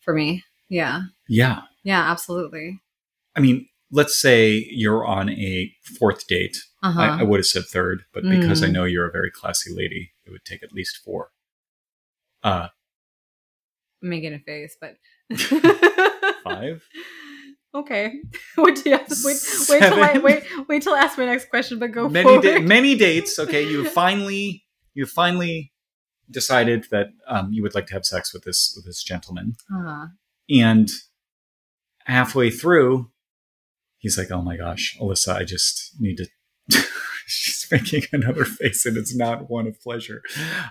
[0.00, 0.42] for me.
[0.68, 1.62] Yeah, Yeah.
[1.84, 2.80] yeah, absolutely.
[3.36, 6.56] I mean, let's say you're on a fourth date.
[6.82, 7.00] Uh huh.
[7.00, 8.72] I, I would have said third, but because I Mm.
[8.72, 11.30] know you're a very classy lady, it would take at least four.
[12.42, 12.68] Uh,
[14.02, 14.96] I'm making a face, but
[16.44, 16.82] five?
[17.74, 18.20] Okay.
[18.56, 19.36] You have wait?
[19.68, 20.44] Wait till I wait.
[20.68, 21.80] Wait till I ask my next question.
[21.80, 22.42] But go many forward.
[22.42, 23.36] da- many dates.
[23.40, 25.72] Okay, you finally you finally
[26.30, 30.06] decided that um, you would like to have sex with this with this gentleman, Uh,
[30.48, 30.88] and
[32.04, 33.10] halfway through,
[33.98, 36.26] he's like, "Oh my gosh, Alyssa, I just need to."
[37.26, 40.22] She's making another face, and it's not one of pleasure.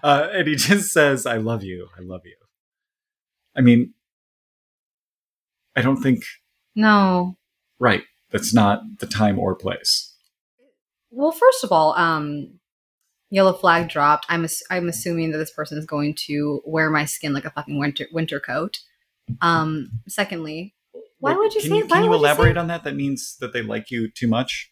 [0.01, 1.89] Uh, and he just says, "I love you.
[1.97, 2.37] I love you."
[3.57, 3.93] I mean,
[5.75, 6.23] I don't think
[6.75, 7.37] No.
[7.79, 8.03] right.
[8.31, 10.15] That's not the time or place.
[11.11, 12.59] Well, first of all, um,
[13.29, 14.25] yellow flag dropped.
[14.27, 17.51] I'm ass- I'm assuming that this person is going to wear my skin like a
[17.51, 18.79] fucking winter winter coat.
[19.41, 20.73] Um, secondly,
[21.19, 21.77] why would you can say?
[21.77, 22.83] You, why can you elaborate say, on that?
[22.83, 24.71] That means that they like you too much.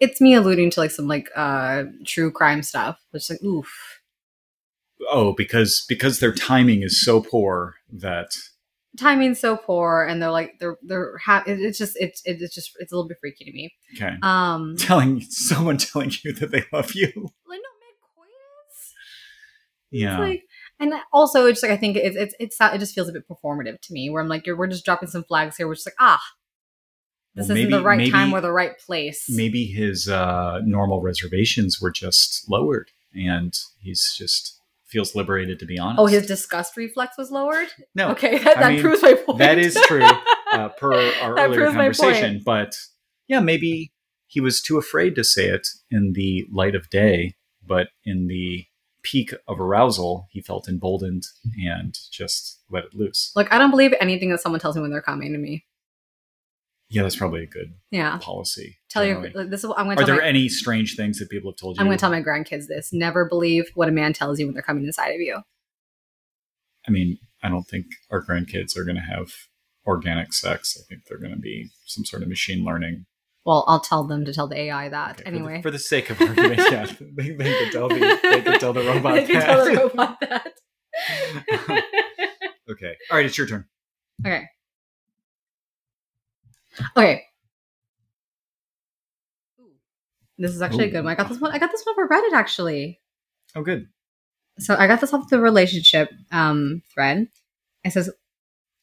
[0.00, 4.00] It's me alluding to like some like uh true crime stuff, which is like oof.
[5.10, 8.30] Oh, because because their timing is so poor that
[8.98, 12.92] Timing's so poor, and they're like they're they're ha- it's just it's it's just it's
[12.92, 13.72] a little bit freaky to me.
[13.96, 17.06] okay, Um, telling someone telling you that they love you.
[17.06, 18.92] like no mid coitus.
[19.90, 20.42] Yeah, It's like,
[20.80, 23.80] and also it's like I think it's it's it's it just feels a bit performative
[23.80, 24.10] to me.
[24.10, 25.66] Where I'm like, you're, we're just dropping some flags here.
[25.66, 26.20] We're just like, ah,
[27.34, 29.24] this Well, isn't maybe- the right maybe- time or the right place.
[29.28, 35.78] maybe his uh, normal reservations were just lowered, and he's just feels liberated to be
[35.78, 36.00] honest.
[36.00, 37.68] Oh, his disgust reflex was lowered.
[37.94, 39.38] no, Okay, that, that mean, proves my point.
[39.38, 40.02] that is true.
[40.52, 42.42] uh, per our earlier conversation.
[42.44, 42.76] But
[43.28, 43.92] yeah, maybe
[44.26, 47.34] he was too afraid to say it in the light of day,
[47.66, 48.66] but in the
[49.02, 51.24] peak of arousal, he felt emboldened
[51.66, 53.32] and just let it loose.
[53.36, 55.64] like I don't believe anything that someone tells me when they're coming to me.
[56.94, 58.78] Yeah, that's probably a good Yeah, policy.
[58.88, 61.18] tell your like, this is I'm going Are to tell there my, any strange things
[61.18, 61.80] that people have told you?
[61.80, 62.92] I'm going to tell my grandkids this.
[62.92, 65.40] Never believe what a man tells you when they're coming inside of you.
[66.86, 69.32] I mean, I don't think our grandkids are going to have
[69.86, 70.78] organic sex.
[70.80, 73.06] I think they're going to be some sort of machine learning.
[73.44, 75.62] Well, I'll tell them to tell the AI that Okay, for the- anyway.
[75.62, 78.82] for the, sake of argument, yeah, they, they could tell the they could tell the
[78.86, 79.14] robot.
[79.16, 79.44] they that.
[79.46, 80.52] tell the robot that.
[82.70, 82.94] Okay.
[83.10, 83.66] All right, it's your turn.
[84.24, 84.44] Okay.
[86.96, 87.22] Okay.
[90.38, 91.12] This is actually a good one.
[91.12, 91.52] I got this one.
[91.52, 93.00] I got this one for Reddit actually.
[93.54, 93.86] Oh, good.
[94.58, 97.28] So I got this off the relationship um, thread.
[97.84, 98.10] It says,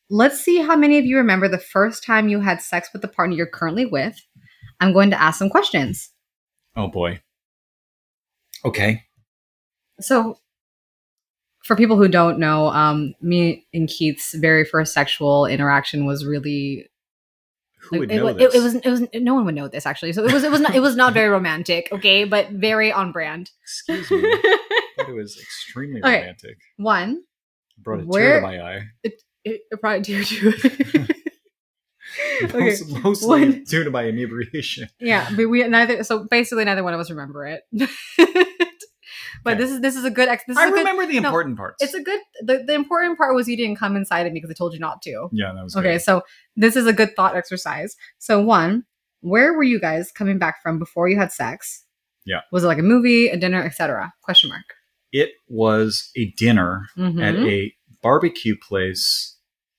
[0.10, 3.08] "Let's see how many of you remember the first time you had sex with the
[3.08, 4.22] partner you're currently with.
[4.80, 6.12] I'm going to ask some questions.
[6.76, 7.22] Oh boy.
[8.64, 9.04] Okay.
[10.00, 10.38] So,
[11.64, 16.91] for people who don't know, um, me and Keith's very first sexual interaction was really
[17.90, 18.56] Who would it, know it, this?
[18.56, 20.14] it was it was no one would know this actually.
[20.14, 23.12] So it was it was not it was not very romantic, okay, but very on
[23.12, 23.50] brand.
[23.64, 24.22] Excuse me.
[24.24, 24.58] I
[25.10, 26.20] it was extremely Okay.
[26.20, 26.58] romantic.
[26.78, 27.24] One,
[27.80, 28.82] Brought a tear Where- to my eye.
[29.04, 30.54] it, it probably do too.
[32.44, 34.90] okay, Most, mostly One- due to my inebriation.
[35.00, 36.04] yeah, but we neither.
[36.04, 37.64] So basically, neither one of us remember it.
[39.44, 39.62] but Okay.
[39.62, 40.28] this is this is a good.
[40.30, 40.78] Ex- this is I a good.
[40.80, 41.84] remember the no, important parts.
[41.84, 42.20] It's a good.
[42.42, 44.80] The, the important part was you didn't come inside of me because I told you
[44.80, 45.30] not to.
[45.32, 46.02] yeah, that was Okay, good.
[46.02, 46.22] so
[46.56, 47.96] this is a good thought exercise.
[48.20, 48.84] So one,
[49.22, 51.86] where were you guys coming back from before you had sex?
[52.26, 52.42] Yeah.
[52.52, 54.14] Was it like a movie, a dinner, etc.?
[54.22, 54.66] Question mark.
[55.12, 57.22] It was a dinner Mhm.
[57.22, 59.38] at a barbecue place.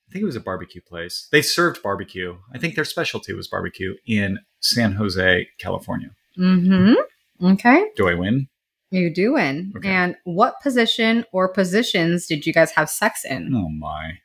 [0.09, 1.29] I think it was a barbecue place.
[1.33, 2.37] They served barbecue.
[2.53, 6.11] I think their specialty was barbecue in San Jose, California.
[6.39, 7.47] Mm-hmm.
[7.53, 7.85] Okay.
[7.97, 8.49] Do I win?
[8.93, 9.73] You do win.
[9.77, 9.89] Okay.
[9.89, 13.51] And what position or positions did you guys have sex in?
[13.55, 14.19] Oh my.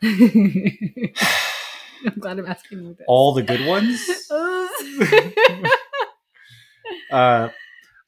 [2.06, 3.04] I'm glad I'm asking you this.
[3.08, 4.08] All the good ones?
[7.10, 7.48] uh,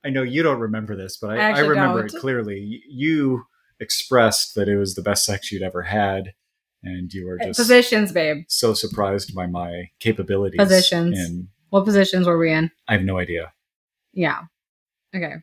[0.04, 2.14] I know you don't remember this, but I I, I, remember don't.
[2.14, 2.82] it clearly.
[2.88, 3.46] You
[3.80, 6.34] expressed that it was the best sex you'd ever had,
[6.84, 8.44] and you were just positions, babe.
[8.48, 10.58] so surprised by my capabilities.
[10.58, 11.18] Positions.
[11.18, 12.70] And What positions were we in?
[12.86, 13.52] I have no idea.
[14.12, 14.42] Yeah.
[15.16, 15.36] Okay.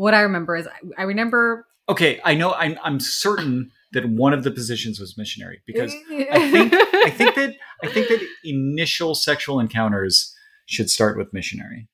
[0.00, 2.54] What I remember is I, I remember Okay, I know.
[2.54, 6.72] I'm I'm certain that one of the positions was missionary because I think
[7.06, 10.34] I think that I think that initial sexual encounters
[10.64, 11.88] should start with missionary.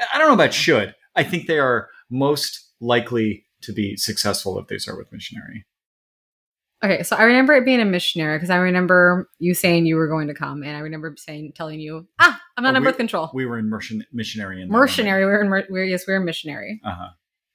[0.00, 0.94] I- I don't know about should.
[1.14, 5.66] I think they are most likely to be successful if they start with missionary.
[6.86, 10.06] Okay, so I remember it being a missionary because I remember you saying you were
[10.06, 12.96] going to come, and I remember saying, telling you, "Ah, I'm not Oh, on birth
[12.96, 16.06] control." We were in mission, missionary in Mercenary, we were in, mer- we we're yes,
[16.06, 17.08] we were missionary, Uh huh.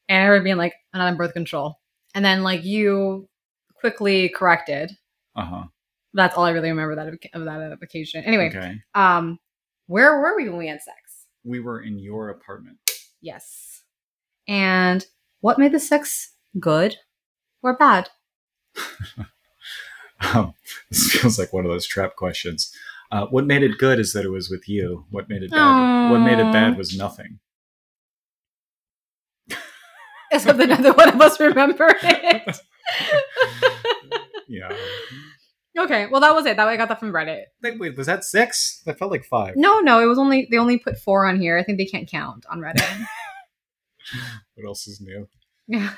[0.09, 1.79] and I remember being like, "I'm not on birth control,"
[2.13, 3.29] and then like you
[3.79, 4.91] quickly corrected.
[5.35, 5.63] Uh huh.
[6.13, 8.25] That's all I really remember that of, of that occasion.
[8.25, 8.81] Anyway, Okay.
[8.95, 9.39] um,
[9.87, 10.97] where were we when we had sex?
[11.45, 12.79] We were in your apartment.
[13.21, 13.83] Yes,
[14.47, 15.05] and
[15.39, 16.97] what made the sex good
[17.63, 18.09] or bad?
[20.35, 20.53] Um,
[20.91, 22.71] this feels like one of those trap questions.
[23.11, 25.05] Uh, what made it good is that it was with you.
[25.09, 26.11] What made it bad?
[26.11, 27.39] What made it bad was nothing.
[30.31, 32.59] Except that neither one of us remember it.
[34.47, 34.71] Yeah.
[35.77, 36.55] Okay, well that was it.
[36.55, 37.45] That way I got that from Reddit.
[37.63, 38.83] Wait, wait, was that six?
[38.85, 39.55] That felt like five.
[39.55, 41.57] No, no, it was only they only put four on here.
[41.57, 43.05] I think they can't count on Reddit.
[44.55, 45.27] What else is new?
[45.67, 45.93] yeah.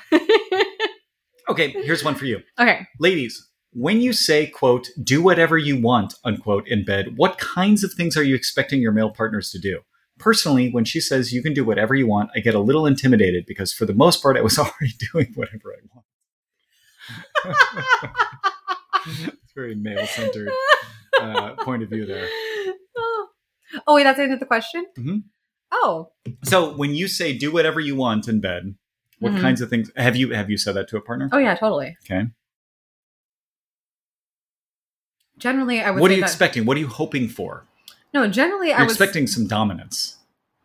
[1.48, 2.40] Okay, here's one for you.
[2.58, 2.86] okay.
[2.98, 7.92] Ladies, when you say, quote, do whatever you want, unquote, in bed, what kinds of
[7.92, 9.80] things are you expecting your male partners to do?
[10.18, 13.44] Personally, when she says you can do whatever you want, I get a little intimidated
[13.46, 16.04] because for the most part, I was already doing whatever I want.
[19.06, 20.50] it's very male centered
[21.20, 22.28] uh, point of view there.
[22.96, 23.28] oh.
[23.88, 24.86] wait, that's the end of the question.
[24.96, 25.24] Mhm.
[25.72, 26.12] Oh,
[26.44, 28.76] So when you say do whatever you want in bed,
[29.20, 29.40] what Mhm.
[29.40, 31.28] kinds of things have you have you said that to a partner?
[31.32, 31.96] oh yeah, totally.
[32.04, 32.26] Okay.
[35.38, 36.00] Generally, I would.
[36.00, 36.64] What are you that- expecting?
[36.64, 37.64] What are you hoping for?
[38.12, 40.18] No, generally, I You're was expecting some dominance.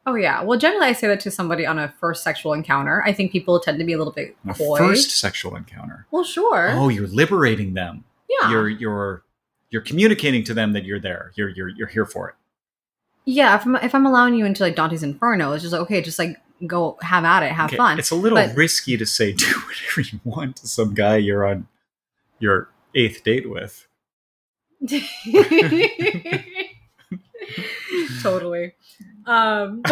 [0.06, 0.42] Oh yeah.
[0.44, 3.04] Well, generally, I say that to somebody on a first sexual encounter.
[3.06, 4.78] I think people tend to be a little bit A coy.
[4.78, 6.06] first sexual encounter.
[6.12, 6.70] Well, sure.
[6.72, 8.04] Oh, you're liberating them.
[8.30, 8.52] yeah.
[8.52, 9.24] You're you're
[9.72, 11.32] you're communicating to them that you're there.
[11.36, 12.36] You're you're you're here for it.
[13.26, 13.56] yeah.
[13.56, 16.18] If I'm, if I'm allowing you into like Dante's Inferno, it's just like okay, just
[16.20, 18.00] like go have at it, have Okay, fun.
[18.00, 21.46] It's a little but- risky to say do whatever you want to some guy you're
[21.46, 21.68] on
[22.40, 23.86] your eighth date with.
[28.22, 28.74] totally.
[29.26, 29.84] Um,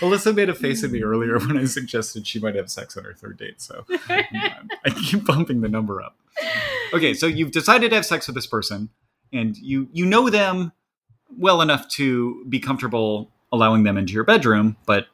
[0.00, 3.04] Alyssa made a face at me earlier when I suggested she might have sex on
[3.04, 6.16] her third date, so I keep bumping the number up.
[6.92, 8.88] Okay, so you've decided to have sex with this person,
[9.32, 10.72] and you you know them
[11.36, 15.06] well enough to be comfortable allowing them into your bedroom, but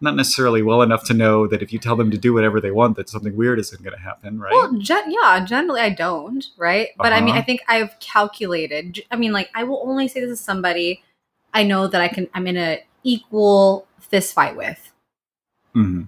[0.00, 2.70] not necessarily well enough to know that if you tell them to do whatever they
[2.70, 4.50] want, that something weird isn't going to happen, right?
[4.52, 6.88] Well, gen- yeah, generally I don't, right?
[6.96, 7.40] But I mean, Uh-huh.
[7.40, 9.02] I think I've calculated.
[9.10, 11.02] I mean, like I will only say this to somebody
[11.52, 12.28] I know that I can.
[12.32, 14.92] I'm in a equal fist fight with.
[15.76, 16.04] Mm-hmm.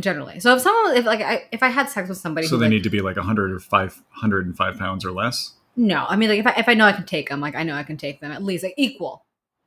[0.00, 2.66] Generally, so if someone, if like, I, if I had sex with somebody, So they
[2.66, 5.54] like, need to be like 100 or 505 pounds or less.
[5.74, 7.62] no, I mean, like if I if I know I can take them, like I
[7.62, 9.24] know I can take them at least like equal.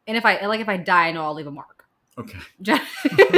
[0.07, 1.85] And if I like if I die, I know I'll leave a mark.
[2.17, 2.37] Okay,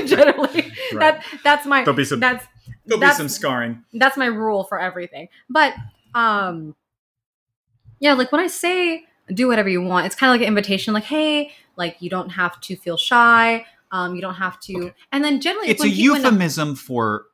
[0.05, 0.99] Generally, Right.
[0.99, 2.45] that that's my there'll be some that's
[2.85, 3.83] there'll be some scarring.
[3.93, 5.27] that's my rule for everything.
[5.49, 5.75] But
[6.15, 6.75] um
[7.99, 10.93] yeah, like when I say do whatever you want, it's kind of like an invitation
[10.93, 13.65] like hey, like you don't have to feel shy.
[13.91, 14.93] Um you don't have to Okay.
[15.11, 17.25] and then generally It's a when people end up- euphemism for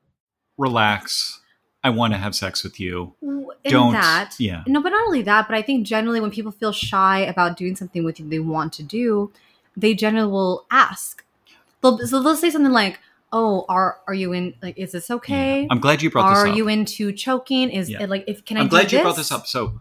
[0.58, 1.40] relax.
[1.84, 3.13] I want to have sex with you.
[3.22, 4.63] in Don't that yeah.
[4.68, 7.76] No, but not only that, but I think generally when people feel shy about doing
[7.76, 9.32] something with you they want to do,
[9.76, 11.24] they generally will ask.
[11.82, 13.00] They'll, so they'll say something like,
[13.32, 14.56] "Oh, are are you in?
[14.62, 15.62] Like, is this okay?
[15.62, 15.68] Yeah.
[15.70, 16.56] I'm glad you brought this are up.
[16.58, 17.70] you into choking?
[17.70, 18.04] Is Yeah.
[18.04, 18.62] it like if can I?
[18.62, 19.30] I'm glad you brought this?
[19.30, 19.46] this up.
[19.48, 19.80] So,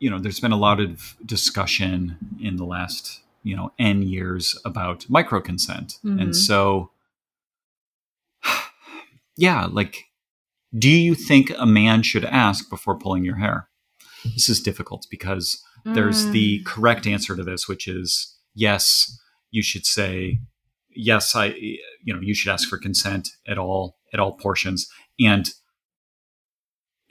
[0.00, 4.58] you know, there's been a lot of discussion in the last, you know, N years
[4.64, 5.98] about micro consent.
[6.04, 6.20] Mhm.
[6.20, 6.90] And so,
[9.36, 10.06] yeah, like,
[10.76, 13.68] do you think a man should ask before pulling your hair?
[14.24, 15.62] This is difficult because
[15.94, 16.32] there's Mm.
[16.32, 19.18] the correct answer to this, which is yes,
[19.50, 20.40] you should say,
[20.94, 21.46] yes, I,
[22.04, 24.86] you know, you should ask for consent at all, at all portions.
[25.18, 25.50] And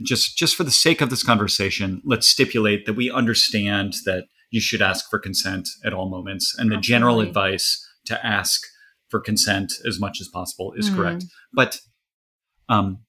[0.01, 4.61] just, just for the sake of this conversation, let's stipulate that we understand that you
[4.61, 6.55] should ask for consent at all moments.
[6.57, 8.61] And the general advice to ask
[9.09, 10.95] for consent as much as possible is Mhm.
[10.95, 11.25] correct.
[11.53, 11.81] But
[12.69, 12.99] um,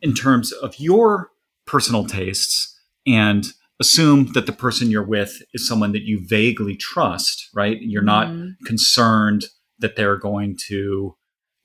[0.00, 1.30] in terms of your
[1.66, 3.46] personal tastes and
[3.80, 7.78] assume that the person you're with is someone that you vaguely trust, right?
[7.80, 8.56] You're not Mhm.
[8.64, 9.46] concerned
[9.78, 11.14] that they're going to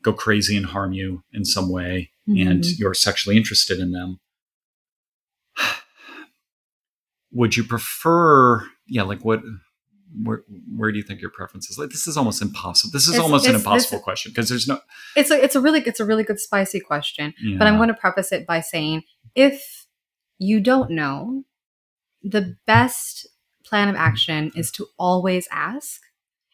[0.03, 2.79] go crazy and harm you in some way and Mhm.
[2.79, 4.19] you're sexually interested in them.
[7.31, 9.41] Would you prefer, yeah, like what,
[10.24, 10.43] where,
[10.76, 11.78] where do you think your preference is?
[11.78, 12.91] Like, this is almost impossible.
[12.91, 14.80] This is It's- almost an impossible this- question because there's no,
[15.15, 17.34] It's a it's a really it's a really good spicy question.
[17.58, 19.04] But I'm going to preface it by saying
[19.36, 19.86] if
[20.38, 21.43] you don't know,
[22.24, 23.28] the best
[23.65, 26.02] plan of action is to always ask.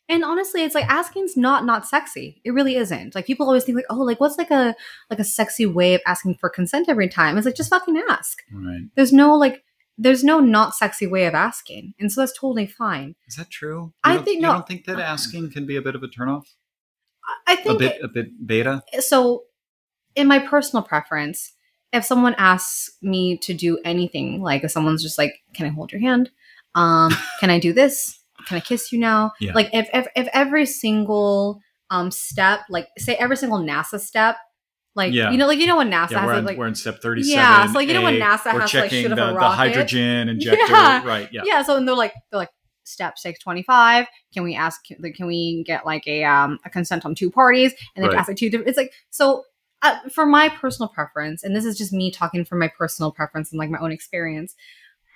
[0.10, 2.42] And honestly, it's like asking's not not sexy.
[2.46, 3.14] It really isn't.
[3.16, 4.76] Like people always think like, oh, like what's like a
[5.10, 7.38] like a sexy way of asking for consent every time?
[7.38, 8.38] It's like just fucking ask.
[8.54, 8.84] right.
[8.96, 9.64] There's no like
[9.98, 11.94] there's no not sexy way of asking.
[12.00, 13.16] And so that's totally fine.
[13.28, 13.82] Is that true?
[13.86, 14.54] You I don't- think- you no.
[14.54, 16.46] don't think that asking can be a bit of a turnoff,
[17.48, 18.84] I think a bit, a bit beta.
[19.00, 19.44] so
[20.16, 21.54] in my personal preference
[21.94, 25.92] if someone asks me to do anything like if someone's just like can i hold
[25.92, 26.30] your hand
[26.76, 29.54] um can i do this can i kiss you now Yeah.
[29.54, 34.38] like if, if if every single um step like say every single nasa step
[34.98, 35.32] like Yeah.
[35.32, 37.02] you know like you know when nasa Yeah, has we're, on, like we're in step
[37.02, 37.38] thirty-seven.
[37.40, 39.56] Yeah, so, like, you know when NASA has like, up a the, the rocket?
[39.56, 40.74] hydrogen injector.
[40.74, 41.06] Yeah.
[41.08, 41.30] Right.
[41.32, 41.42] Yeah.
[41.46, 41.62] yeah.
[41.62, 42.50] so and they're like they're like
[42.84, 47.14] step 625 can we ask can, can we get like a um a consent on
[47.16, 48.20] two parties and then Right.
[48.20, 49.44] ask like two different it's like so
[49.84, 53.52] uh, for my personal preference, and this is just me talking from my personal preference
[53.52, 54.56] and like my own experience.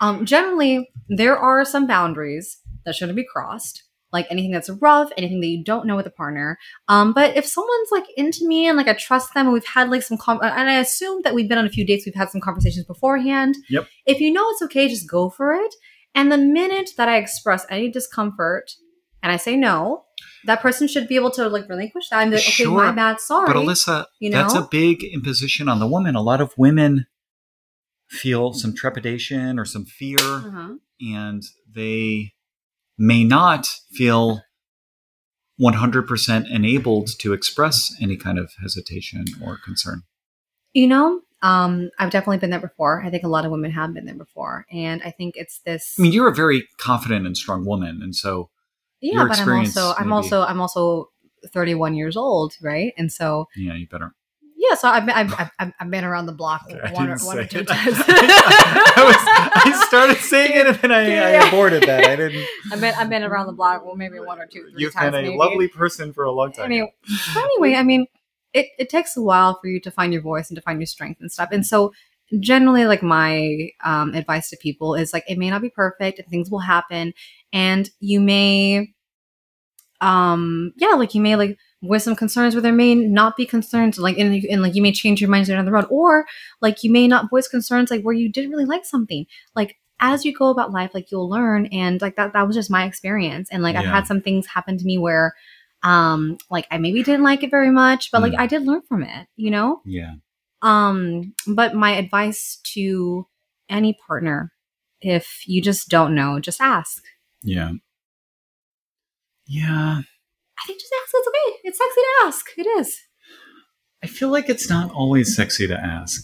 [0.02, 5.40] Um, generally, there are some boundaries that shouldn't be crossed, like anything that's rough, anything
[5.42, 6.58] that you don't know with a partner.
[6.88, 9.90] Um, but if someone's like into me and like I trust them, and we've had
[9.90, 12.30] like some, com- and I assume that we've been on a few dates, we've had
[12.30, 13.56] some conversations beforehand.
[13.70, 13.88] Yep.
[14.06, 15.74] If you know it's okay, just go for it.
[16.14, 18.72] And the minute that I express any discomfort
[19.24, 20.04] and I say no,
[20.46, 22.76] that person should be able to like relinquish that be like, okay, Sure.
[22.86, 23.48] my bad, sorry.
[23.48, 24.42] But Alyssa, you know?
[24.42, 26.16] that's a big imposition on the woman.
[26.16, 27.06] A lot of women
[28.10, 30.74] feel some trepidation or some fear, Uh-huh.
[31.00, 31.44] and
[31.74, 32.34] they
[33.02, 34.44] may not feel
[35.60, 40.04] 100% enabled to express any kind of hesitation or concern.
[40.74, 43.04] You know, um, I've definitely been there before.
[43.04, 45.96] I think a lot of women have been there before, and I think it's this.
[45.98, 48.50] I mean, you're a very confident and strong woman, and so
[49.02, 51.10] yeah, but I'm also, I'm maybe- also, I'm also
[51.52, 52.94] 31 years old, right?
[52.98, 54.14] And so, yeah, you better.
[54.62, 57.40] Yeah, so I've been, I've, I've, I've been around the block I one, or, one
[57.40, 57.68] or two it.
[57.68, 57.96] times.
[58.08, 62.06] I, was, I started saying it and then I, I aborted that.
[62.06, 62.46] I didn't.
[62.72, 65.14] I've been, I've been around the block, well, maybe one or two, three You've times.
[65.14, 65.38] been a maybe.
[65.38, 66.66] lovely person for a long time.
[66.66, 66.94] Anyway,
[67.36, 68.06] anyway, I mean,
[68.54, 70.86] it, it takes a while for you to find your voice and to find your
[70.86, 71.50] strength and stuff.
[71.52, 71.92] And so,
[72.40, 76.28] generally, like my um, advice to people is like, it may not be perfect, and
[76.28, 77.16] things will happen,
[77.52, 78.94] and you may,
[80.02, 83.98] um, yeah, like you may like voice some concerns where there may not be concerns,
[83.98, 86.26] like, and, and like you may change your mind down the road, or
[86.62, 89.26] like you may not voice concerns like where you didn't really like something,
[89.56, 89.78] like.
[90.04, 93.50] As you go about life, like you'll learn, and like that—that was just my experience.
[93.52, 95.36] And like I've had some things happen to me where
[95.84, 98.40] um like i maybe didn't like it very much but like Mm.
[98.40, 100.14] i did learn from it you know Yeah.
[100.64, 103.28] um but my advice to
[103.70, 104.52] any partner
[105.02, 107.04] if you just don't know just ask
[107.44, 107.74] Yeah.
[109.48, 110.02] Yeah.
[110.62, 113.00] I think just ask it's okay it's sexy to ask it is
[114.04, 116.24] I feel like it's not always sexy to ask.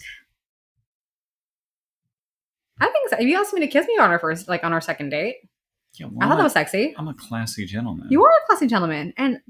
[2.80, 3.16] i think so.
[3.16, 5.36] if you asked me to kiss me on our first like on our second date
[5.94, 8.08] Yeah, well, i thought that was sexy I'm a classy gentleman.
[8.10, 9.40] you are a classy gentleman and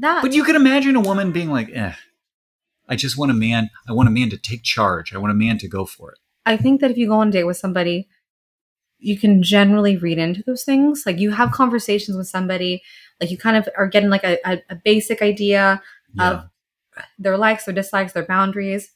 [0.00, 1.92] that But you can imagine a woman being like, eh,
[2.88, 3.68] I just want a man.
[3.86, 5.14] I want a man to take charge.
[5.14, 6.18] I want a man to go for it.
[6.46, 8.08] I think that if you go on a date with somebody,
[8.98, 11.02] you can generally read into those things.
[11.04, 12.82] Like you have conversations with somebody,
[13.22, 15.80] like you kind of are getting like a, a, a basic idea
[16.14, 16.30] Yeah.
[16.30, 16.44] of
[17.18, 18.90] their likes, their dislikes, their boundaries,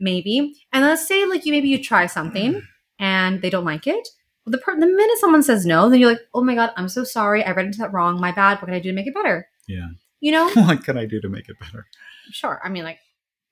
[0.00, 0.54] maybe.
[0.72, 2.62] And let's say like you maybe you try something mm.
[2.98, 4.08] and they don't like it.
[4.46, 6.88] Well, the per- the minute someone says no, then you're like, oh my god, I'm
[6.88, 8.20] so sorry, I read into that wrong.
[8.20, 8.58] My bad.
[8.58, 9.48] What can I do to make it better?
[9.68, 9.88] yeah.
[10.20, 10.48] You know?
[10.54, 11.84] what can I do to make it better?
[12.30, 12.60] sure.
[12.64, 12.98] I mean, like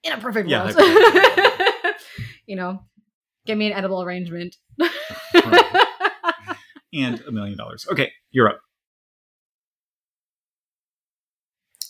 [0.04, 0.76] in a perfect Yeah, world,
[2.46, 2.84] you know,
[3.46, 4.56] give me an edible arrangement.
[6.92, 7.86] And a million dollars.
[7.90, 8.60] Okay, you're up.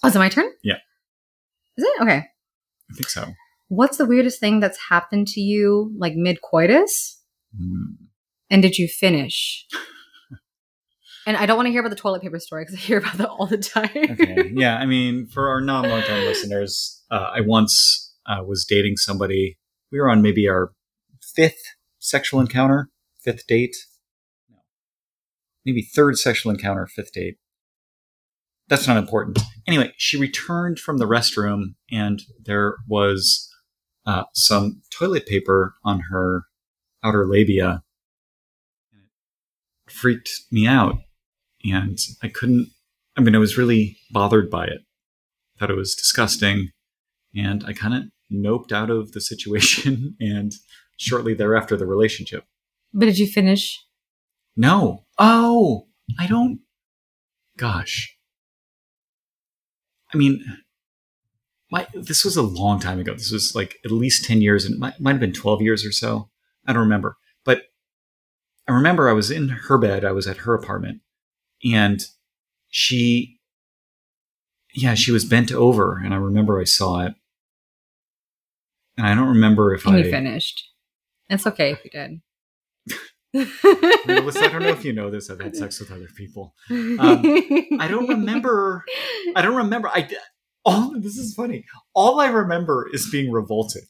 [0.03, 0.51] Oh, is it my turn?
[0.63, 0.79] Yeah.
[1.77, 2.03] Is it?
[2.03, 2.25] Okay.
[2.91, 3.33] I think so.
[3.69, 7.21] What's the weirdest thing that's happened to you, like mid coitus?
[7.57, 8.07] Hmm.
[8.51, 9.67] And did you finish?
[11.27, 13.19] and I don't want to hear about the toilet paper story because I hear about
[13.19, 13.91] that all the time.
[13.95, 14.51] okay.
[14.55, 14.77] Yeah.
[14.77, 19.59] I mean, for our non longtime listeners, uh, I once uh, was dating somebody.
[19.93, 20.73] We were on maybe our
[21.21, 21.63] fifth
[21.99, 22.89] sexual encounter,
[23.23, 23.77] fifth date.
[24.49, 24.59] No.
[25.65, 27.37] Maybe third sexual encounter, fifth date.
[28.71, 29.41] That's not important.
[29.67, 33.53] Anyway, she returned from the restroom and there was
[34.07, 36.45] uh, some toilet paper on her
[37.05, 37.83] outer labia.
[39.87, 40.97] It freaked me out.
[41.65, 42.71] And I couldn't
[43.17, 44.83] I mean, I was really bothered by it.
[45.59, 46.71] Thought it was disgusting.
[47.35, 50.53] And I kind of noped out of the situation and
[50.97, 52.45] shortly thereafter the relationship.
[52.95, 53.79] but did you finish?
[54.57, 55.05] No.
[55.19, 56.61] Oh, I don't.
[57.59, 58.17] Gosh.
[60.13, 60.45] I mean,
[61.71, 63.15] my this was a long time ago.
[63.15, 65.93] This was like at least 10 years and might, might have been 12 years or
[65.93, 66.29] so.
[66.67, 67.17] I don't remember.
[67.45, 67.63] But
[68.69, 71.01] I remember I was in her bed, I was at her apartment,
[71.65, 72.01] and
[72.69, 73.39] she
[74.73, 77.15] yeah, she was bent over and I remember I saw it.
[78.97, 80.69] And I don't remember if And I you finished.
[81.29, 82.21] It's okay if you did.
[83.33, 85.31] Melissa, I don't know if you know this.
[85.31, 86.55] I've had sex with other people.
[86.71, 86.99] Um,
[87.79, 88.85] I don't remember.
[89.37, 89.89] I don't remember.
[89.89, 90.09] I
[90.65, 91.65] all this is funny.
[91.95, 93.85] All I remember is being revolted.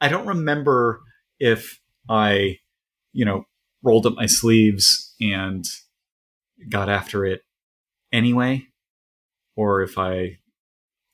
[0.00, 1.00] I don't remember
[1.38, 1.78] if
[2.08, 2.58] I,
[3.12, 3.44] you know,
[3.82, 5.64] rolled up my sleeves and
[6.68, 7.42] got after it
[8.12, 8.66] anyway,
[9.56, 10.38] or if I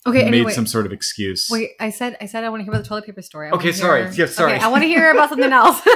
[0.06, 0.52] Okay, made anyway.
[0.52, 1.48] some sort of excuse.
[1.50, 3.48] Wait, I said I said I want to hear about the toilet paper story.
[3.48, 4.02] I Okay, sorry.
[4.04, 4.52] hear- Yes, sorry.
[4.54, 5.80] Okay, I want to hear about something else.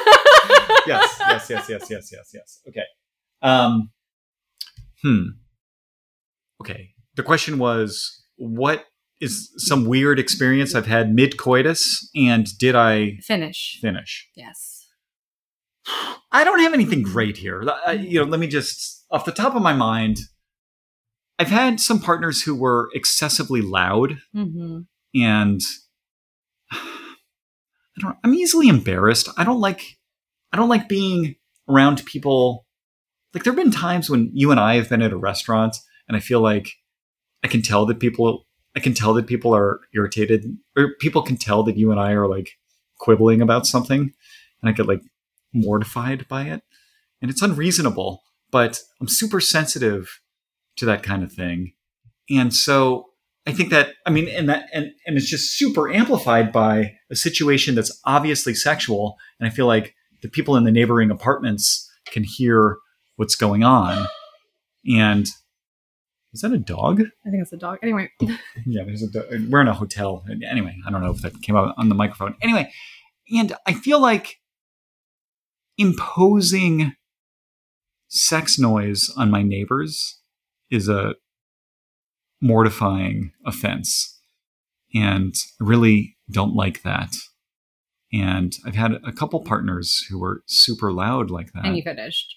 [0.86, 2.61] yes, yes, yes, yes, yes, yes, yes.
[2.68, 2.84] Okay.
[3.43, 3.91] Um,
[5.03, 5.22] hmm.
[6.61, 6.91] Okay.
[7.16, 8.84] The question was, what
[9.20, 13.78] is some weird experience I've had mid coitus, and did I Finish.
[13.80, 14.28] finish?
[14.34, 14.88] Yes.
[16.32, 17.62] I don't have anything great here.
[17.86, 20.18] Uh, you know, let me just off the top of my mind.
[21.38, 24.80] I've had some partners who were excessively loud, Mm-hmm.
[25.20, 25.61] and
[26.70, 28.16] I don't.
[28.22, 29.28] I'm easily embarrassed.
[29.36, 29.97] I don't like.
[30.53, 31.36] I don't like being
[31.68, 32.66] around people.
[33.34, 35.76] Like there have been times when you and I have been at a restaurant,
[36.09, 36.72] and I feel like
[37.44, 38.46] I can tell that people.
[38.76, 40.44] I can tell that people are irritated,
[40.76, 42.51] or people can tell that you and I are like
[42.98, 44.12] quibbling about something,
[44.61, 45.03] and I get like
[45.53, 46.62] mortified by it,
[47.20, 48.22] and it's unreasonable.
[48.51, 50.20] But I'm super sensitive
[50.76, 51.72] to that kind of thing,
[52.28, 53.07] and so
[53.46, 57.16] I think that I mean, and that and and it's just super amplified by a
[57.16, 62.25] situation that's obviously sexual, and I feel like the people in the neighboring apartments can
[62.25, 62.79] hear
[63.16, 64.07] what's going on.
[64.87, 65.27] And
[66.33, 67.01] is that a dog?
[67.27, 67.79] I think it's a dog.
[67.83, 68.11] Anyway.
[68.66, 69.09] Yeah, there's a.
[69.49, 70.25] We're in a hotel.
[70.49, 72.37] Anyway, I don't know if that came out on the microphone.
[72.43, 72.71] Anyway,
[73.35, 74.37] and I feel like
[75.79, 76.93] imposing
[78.09, 80.21] sex noise on my neighbors
[80.71, 81.14] is a
[82.41, 84.21] mortifying offense,
[84.95, 87.14] and I really don't like that.
[88.12, 91.64] And I've had a couple partners who were super loud like that.
[91.64, 92.36] and you finished.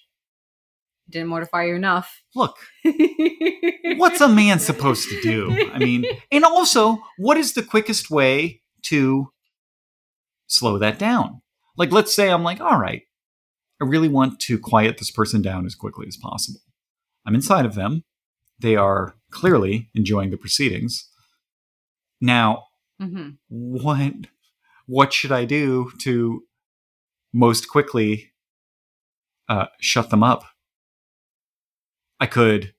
[1.10, 2.22] Didn't mortify you enough.
[2.34, 2.56] Look,
[3.96, 5.70] what's a man supposed to do?
[5.72, 9.30] I mean, and also, what is the quickest way to
[10.46, 11.42] slow that down?
[11.76, 13.02] Like, let's say I'm like, all right,
[13.82, 16.60] I really want to quiet this person down as quickly as possible.
[17.26, 18.04] I'm inside of them.
[18.60, 21.10] They are clearly enjoying the proceedings.
[22.20, 22.64] Now,
[23.00, 24.12] hmm what
[24.86, 26.42] what should I do to
[27.32, 28.32] most quickly
[29.48, 30.44] uh, shut them up?
[32.20, 32.74] I could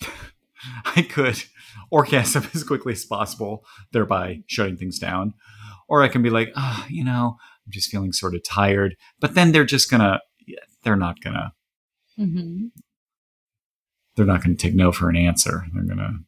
[0.84, 1.42] I could
[1.90, 5.34] orgasm as quickly as possible, thereby shutting things down.
[5.88, 8.96] Or I can be like, oh, you know, I'm just feeling sort of tired.
[9.20, 10.20] But then they're just gonna
[10.82, 11.52] they're not gonna
[12.16, 12.66] hmm
[14.16, 15.64] they're not gonna take no for an answer.
[15.72, 16.20] They're gonna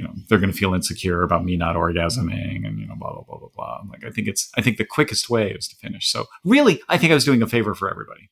[0.00, 3.22] you know, they're gonna feel insecure about me not orgasming and you know, blah blah
[3.28, 3.80] blah blah blah.
[3.90, 6.10] Like I think it's I think the quickest way is to finish.
[6.10, 8.30] So really I think I was doing a favor for everybody.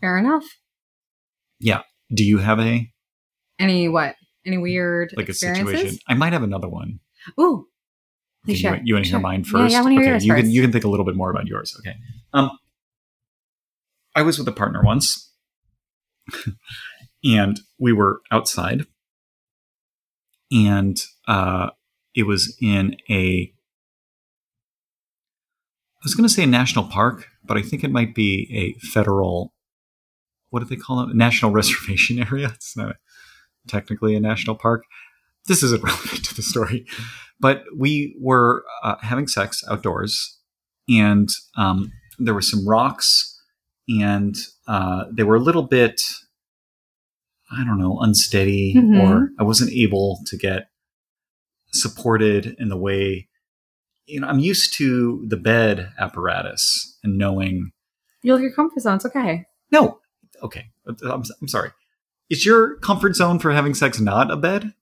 [0.00, 0.44] Fair enough.
[1.60, 1.82] Yeah.
[2.12, 2.90] Do you have a
[3.60, 4.16] Any what?
[4.44, 5.98] Any weird like a situation?
[6.08, 6.98] I might have another one.
[7.38, 7.66] Ooh.
[8.48, 9.18] Okay, you, you want to Sure.
[9.18, 9.72] hear mine first?
[9.72, 10.52] yeah, I wanna hear okay, you can first.
[10.54, 11.76] you can think a little bit more about yours.
[11.80, 11.94] Okay.
[12.32, 12.50] Um,
[14.16, 15.30] I was with a partner once,
[17.24, 18.86] and we were outside,
[20.52, 20.98] and
[21.28, 21.70] uh,
[22.14, 23.52] it was in a.
[26.02, 28.86] I was going to say a national park, but I think it might be a
[28.86, 29.52] federal.
[30.48, 31.14] What do they call it?
[31.14, 32.50] National reservation area.
[32.54, 32.96] It's not
[33.68, 34.84] technically a national park.
[35.46, 36.86] This isn't relevant to the story,
[37.38, 40.38] but we were uh, having sex outdoors,
[40.88, 43.40] and um, there were some rocks,
[43.88, 44.36] and
[44.66, 46.00] uh, they were a little bit,
[47.52, 49.00] I don't know, unsteady, Mhm.
[49.00, 50.68] or I wasn't able to get
[51.72, 53.28] supported in the way.
[54.06, 57.72] You know, I'm used to the bed apparatus and knowing.
[58.22, 58.96] You like your comfort zone.
[58.96, 59.44] It's okay.
[59.72, 60.00] No,
[60.42, 61.70] okay, I'm, I'm sorry.
[62.28, 64.74] Is your comfort zone for having sex not a bed?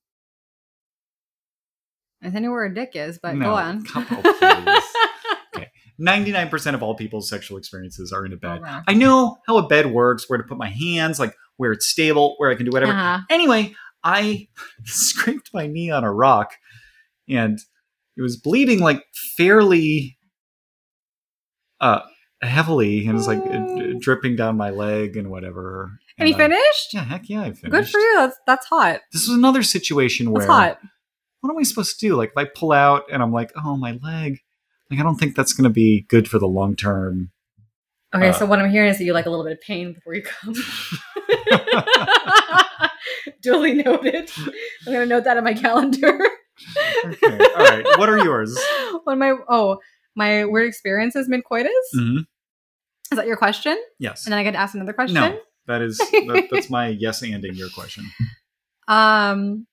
[2.23, 3.85] I don't where a dick is, but No, go on.
[3.85, 4.83] come- oh,
[5.55, 5.65] please.
[6.01, 8.61] 99% of all people's sexual experiences are in a bed.
[8.61, 8.79] Okay.
[8.87, 12.35] I know how a bed works, where to put my hands, like where it's stable,
[12.39, 12.93] where I can do whatever.
[12.93, 13.21] Uh-huh.
[13.29, 14.49] Anyway, I
[14.85, 16.53] scraped my knee on a rock
[17.29, 17.59] and
[18.17, 19.05] it was bleeding like
[19.37, 20.17] fairly
[21.81, 22.01] uh
[22.43, 25.91] heavily and it's like uh, dripping down my leg and whatever.
[26.19, 26.95] And you I- finished?
[26.95, 27.71] Yeah, heck yeah, I finished.
[27.71, 28.15] Good for you.
[28.17, 29.01] That's that's hot.
[29.13, 30.79] This was another situation where That's hot.
[31.41, 32.17] what am I supposed to do?
[32.17, 34.39] Like if I pull out and I'm like, oh my leg,
[34.91, 37.31] like I don't think that's gonna be good for the long term.
[38.15, 39.93] Okay, Uh, so what I'm hearing is that you like a little bit of pain
[39.93, 40.55] before you come.
[43.43, 44.31] Duly noted.
[44.87, 46.19] I'm gonna note that in my calendar.
[47.05, 47.39] Okay.
[47.57, 47.85] All right.
[47.99, 48.59] What are yours?
[49.05, 49.79] One my oh
[50.17, 51.73] my weird experiences mid coitus.
[51.97, 52.27] Mhm.
[53.13, 53.79] Is that your question?
[53.99, 54.27] Yes.
[54.27, 55.15] And then I get to ask another question.
[55.15, 58.05] No, that is that, that's my yes anding your question.
[58.89, 59.67] Um,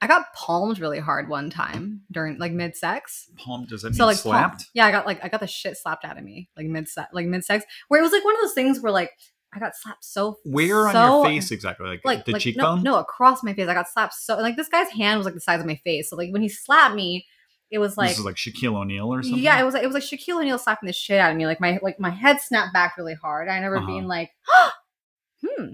[0.00, 3.30] I got palmed really hard one time during like mid sex.
[3.36, 4.66] Palmed does that mean So like palm- slapped?
[4.72, 7.26] yeah, I got like I got the shit slapped out of me like mid like
[7.26, 9.10] mid sex, where it was like one of those things where like
[9.54, 11.86] I got slapped so Where on your face exactly?
[11.88, 12.82] Like, like the like, cheekbone?
[12.82, 13.68] No, no, across my face.
[13.68, 16.10] I got slapped so like this guy's hand was like the size of my face.
[16.10, 17.26] So like when he slapped me,
[17.70, 19.42] it was like this is like Shaquille O'Neal or something.
[19.42, 21.46] yeah, it was like it was like Shaquille O'Neal slapping the shit out of me.
[21.46, 23.48] Like my like my head snapped back really hard.
[23.48, 23.86] I never Uh-huh.
[23.86, 24.30] being like,
[25.46, 25.72] hmm,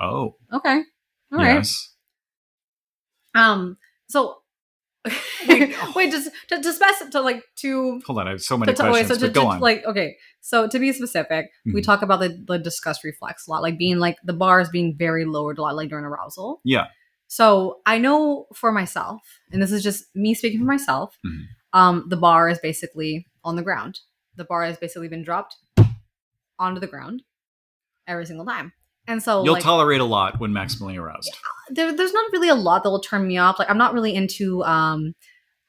[0.00, 0.82] Oh, okay,
[1.32, 1.54] all right.
[1.54, 1.94] yes.
[3.34, 3.76] Um,
[4.08, 4.38] so
[5.48, 8.72] Wait, wait, just to, to spec to like to Hold on, I have so many
[8.72, 9.60] to, to- wait, questions, so to, go to- on.
[9.60, 11.84] like okay so to be specific we Mhm.
[11.84, 15.24] talk about the, the disgust reflex a lot like being like the bars being very
[15.24, 16.86] lowered a lot like during arousal Yeah.
[17.28, 21.42] so i know for myself and this is just me speaking for myself Mhm.
[21.72, 24.00] um the bar is basically on the ground
[24.36, 25.56] the bar has basically been dropped
[26.58, 27.22] onto the ground
[28.06, 28.72] every single time
[29.06, 31.36] and so You'll like, tolerate a lot when maximally aroused.
[31.70, 33.58] there, there's not really a lot that will turn me off.
[33.58, 35.14] Like I'm not really into um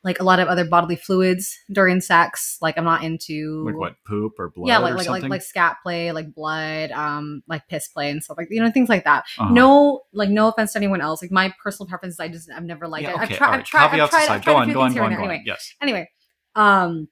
[0.03, 2.57] like a lot of other bodily fluids during sex.
[2.61, 5.77] Like I'm not into Like what, poop or blood yeah, like like, like like scat
[5.83, 9.25] play, like blood, um, like piss play and stuff like you know things like that.
[9.37, 9.51] Uh-huh.
[9.53, 11.21] No, like no offense to anyone else.
[11.21, 13.23] Like my personal preferences, I just I've never liked Yeah, it.
[13.23, 13.65] okay, I've I've right.
[13.65, 14.19] tried, I've tried.
[14.29, 15.23] I've tried Go on, go on, go on, go on.
[15.23, 15.73] Anyway, Yes.
[15.81, 16.09] anyway,
[16.55, 17.09] um,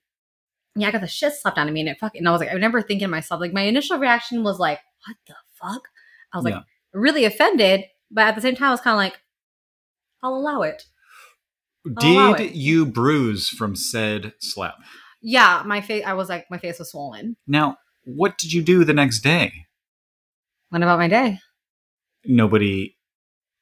[0.77, 2.19] yeah, I got the shit slapped out of me, and it fucking.
[2.19, 4.79] And I was like, I remember thinking to myself, like, my initial reaction was like,
[5.05, 5.87] "What the fuck?"
[6.35, 6.61] I was like, Yeah.
[6.93, 9.19] really offended, but at the same time, I was kind of like,
[10.21, 10.83] "I'll allow it."
[11.97, 12.55] allow Did it.
[12.55, 14.75] you bruise from said slap?
[15.21, 16.03] Yeah, my face.
[16.05, 17.37] I was like, my face was swollen.
[17.47, 19.51] Now, what did you do the next day?
[20.69, 21.39] What about my day?
[22.25, 22.97] Nobody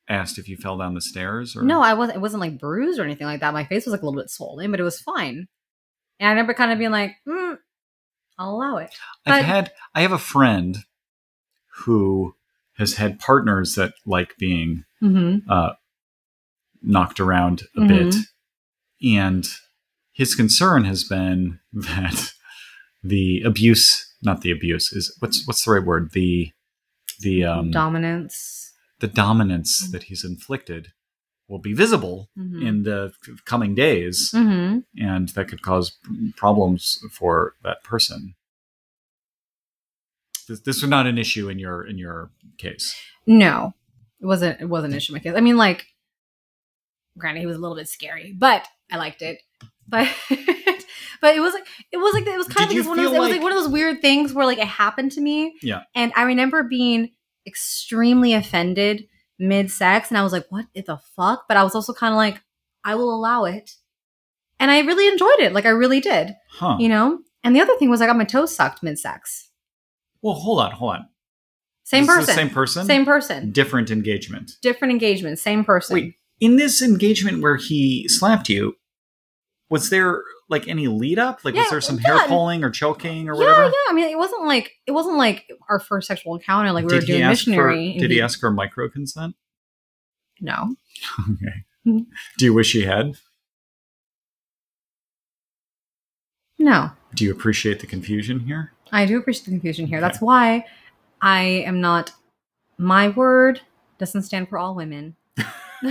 [0.10, 2.18] asked if you fell down the stairs or No, I wasn't.
[2.18, 3.54] It wasn't like bruised or anything like that.
[3.54, 5.48] My face was like a little bit swollen, but it was fine.
[6.20, 7.58] And I remember kind of being like, mm,
[8.38, 8.96] "I'll allow it."
[9.26, 10.78] I've had I have a friend
[11.86, 12.36] who
[12.84, 15.50] has had partners that like being Mm-hmm.
[15.50, 15.74] uh,
[16.82, 17.88] knocked around a Mhm.
[17.88, 18.16] bit,
[19.18, 19.46] and
[20.12, 22.32] his concern has been that
[23.04, 26.12] the abuse, not the abuse, is what's what's the right word?
[26.14, 26.52] The
[27.20, 28.72] the um, Dominance.
[29.00, 30.84] the dominance that he's inflicted
[31.50, 32.66] will be visible Mm-hmm.
[32.68, 33.12] in the
[33.46, 34.80] coming days, mm-hmm.
[34.98, 35.98] and that could cause
[36.38, 38.36] problems for that person.
[40.48, 42.96] This, this was not an issue in your in your case.
[43.28, 43.74] No,
[44.22, 44.60] it wasn't.
[44.62, 45.34] It wasn't an issue in my case.
[45.36, 45.86] I mean, like,
[47.18, 49.42] granted, he was a little bit scary, but I liked it.
[49.88, 50.08] But
[51.22, 53.04] but it was like it was like it was kind Did of like one of
[53.06, 55.12] those, feel it was like- like one of those weird things where like it happened
[55.14, 55.56] to me.
[55.62, 55.84] Yeah.
[55.96, 57.12] And I remember being
[57.46, 59.08] extremely offended
[59.40, 62.18] mid sex, and I was like, "What the fuck?" But I was also kind of
[62.18, 62.42] like,
[62.84, 63.72] "I will allow it,"
[64.60, 65.54] and I really enjoyed it.
[65.54, 66.78] Like I really did, Huh.
[66.80, 67.20] you know.
[67.44, 69.50] And the other thing was I got my toes sucked mid sex.
[70.24, 71.08] Well, hold on, hold on.
[71.84, 72.34] Same person.
[72.34, 72.86] same person.
[72.86, 73.52] Same person.
[73.52, 74.54] Different engagement.
[74.62, 75.38] Different engagement.
[75.38, 75.94] Same person.
[75.94, 78.76] Wait, in this engagement where he slapped you,
[79.70, 81.44] was there like any lead up?
[81.44, 82.20] Like, was there some yeah.
[82.20, 83.64] hair pulling or choking or yeah, whatever?
[83.64, 83.70] yeah.
[83.70, 83.90] Yeah.
[83.90, 86.72] I mean, it wasn't like it wasn't like our first sexual encounter.
[86.72, 87.94] Like we did were doing he missionary.
[87.94, 89.36] For, did he ask for micro consent?
[90.40, 90.76] No.
[91.20, 92.06] Okay.
[92.38, 93.18] Do you wish he had?
[96.58, 96.92] No.
[97.14, 98.72] Do you appreciate the confusion here?
[98.94, 100.00] I do appreciate the confusion here.
[100.00, 100.66] That's why
[101.22, 102.12] I am not.
[102.78, 103.62] My word
[103.98, 105.16] doesn't stand for all women.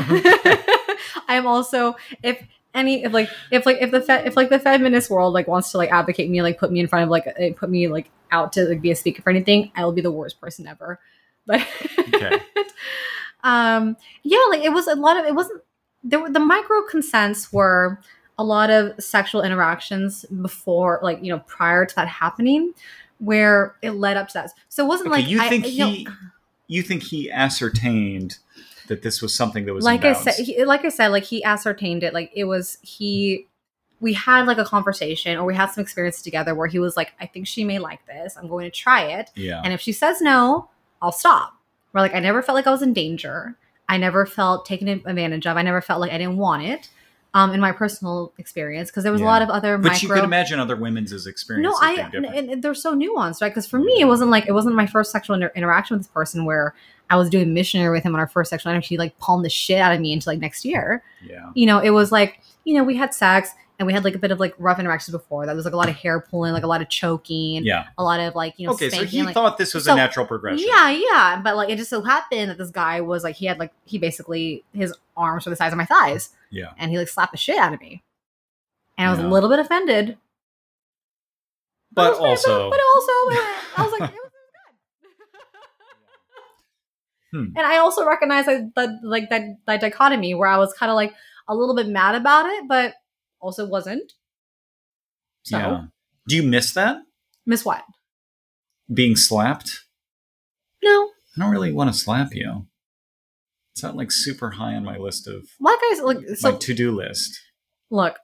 [1.29, 2.43] I am also if
[2.75, 5.71] any if like if like if the fe- if like the feminist world like wants
[5.73, 8.11] to like advocate me like put me in front of like uh, put me like
[8.31, 10.99] out to like be a speaker for anything I will be the worst person ever
[11.47, 11.67] but
[12.15, 12.41] Okay.
[13.45, 15.63] um yeah like it was a lot of it wasn't
[16.03, 18.01] there were the micro consents were
[18.39, 22.73] a lot of sexual interactions before like you know prior to that happening
[23.19, 25.79] where it led up to that so it wasn't Okay, like you I- think you
[25.79, 26.09] know, he
[26.69, 28.39] you think he ascertained
[28.89, 31.43] that this was something that was like I said, he, like I said, like he
[31.45, 32.13] ascertained it.
[32.15, 33.47] Like it was he.
[34.01, 37.13] We had like a conversation, or we had some experience together where he was like,
[37.21, 38.37] "I think she may like this.
[38.37, 39.61] I'm going to try it, yeah.
[39.63, 40.69] and if she says no,
[41.01, 41.55] I'll stop."
[41.93, 43.57] Where like I never felt like I was in danger.
[43.89, 45.57] I never felt taken advantage of.
[45.57, 46.89] I never felt like I didn't want it.
[47.35, 49.27] Um, in my personal experience, because there was Yeah.
[49.27, 50.07] a lot of other But micro.
[50.09, 51.65] you could imagine other women's experience.
[51.67, 53.49] No, I and, and they're so nuanced, right?
[53.49, 56.13] Because for me, it wasn't like it wasn't my first sexual inter- interaction with this
[56.13, 56.75] person where
[57.09, 58.91] I was doing missionary with him on our first sexual interaction.
[58.95, 61.03] He like palmed the shit out of me into like next year.
[61.27, 61.49] yeah.
[61.55, 64.19] You know, it was like you know we had sex and we had like a
[64.19, 65.47] bit of like rough interactions before.
[65.47, 67.87] That was like a lot of hair pulling, like a lot of choking, Yeah.
[67.99, 69.11] a lot of like you know Okay, so spanking.
[69.21, 70.67] he like, thought this was so- a natural progression.
[70.69, 73.59] yeah, yeah, but like it just so happened that this guy was like he had
[73.59, 76.73] like he basically his arms were the size of my thighs, Yeah.
[76.79, 78.03] and he like slapped the shit out of me,
[78.99, 79.27] and I was Yeah.
[79.27, 80.17] a little bit offended.
[81.95, 84.23] But was- also, but also, I was like, it was
[87.33, 87.45] Hmm.
[87.57, 90.97] and I also recognize that, that like that that dichotomy where I was kind of
[90.97, 91.15] like
[91.49, 92.95] a little bit mad about it, but
[93.43, 94.13] also wasn't.
[95.45, 95.85] So yeah.
[96.29, 96.99] Do you miss that
[97.45, 97.83] miss what?
[98.93, 99.85] being slapped?
[100.83, 100.91] No,
[101.37, 102.67] I don't really want to slap you.
[103.75, 106.57] It's not like super high on my list of like I like my so.
[106.57, 107.41] to-do list.
[107.91, 108.17] Look,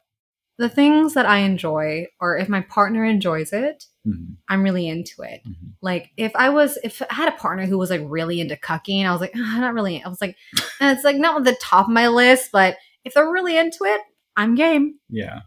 [0.59, 4.37] the things that I enjoy, or if my partner enjoys it, Mhm.
[4.49, 5.41] I'm really into it.
[5.47, 5.73] Mhm.
[5.81, 9.07] Like if I was, if I had a partner who was like really into cucking,
[9.07, 10.03] I was like, "Ah, not really.
[10.03, 10.37] I was like,
[10.81, 13.85] and it's like not on the top of my list, but if they're really into
[13.85, 14.01] it,
[14.39, 14.95] I'm game.
[15.11, 15.41] Yeah.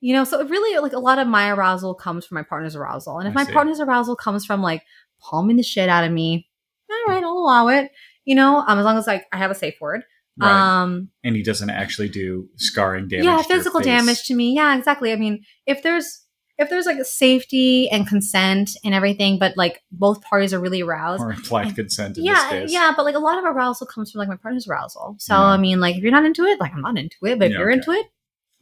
[0.00, 2.74] You know, so it really like a lot of my arousal comes from my partner's
[2.74, 3.18] arousal.
[3.18, 3.52] And if I my see.
[3.52, 4.82] partner's arousal comes from like
[5.20, 6.48] palming the shit out of me,
[6.90, 7.90] all right, I'll allow it.
[8.24, 10.02] You know, um, as long as like I have a safe word.
[10.38, 10.50] Right.
[10.50, 13.26] Um and he doesn't actually do scarring damage.
[13.26, 14.54] yeah, physical damage to me.
[14.54, 15.12] Yeah, exactly.
[15.12, 16.24] I mean, if there's
[16.60, 20.82] if there's like a safety and consent and everything, but like both parties are really
[20.82, 21.22] aroused.
[21.22, 22.72] or implied consent in yeah, this case.
[22.72, 25.16] yeah, but like a lot of arousal comes from like my partner's arousal.
[25.18, 25.40] So Yeah.
[25.40, 27.38] I mean, like if you're not into it, like I'm not into it.
[27.38, 27.78] But if Yeah, you're okay.
[27.78, 28.06] into it,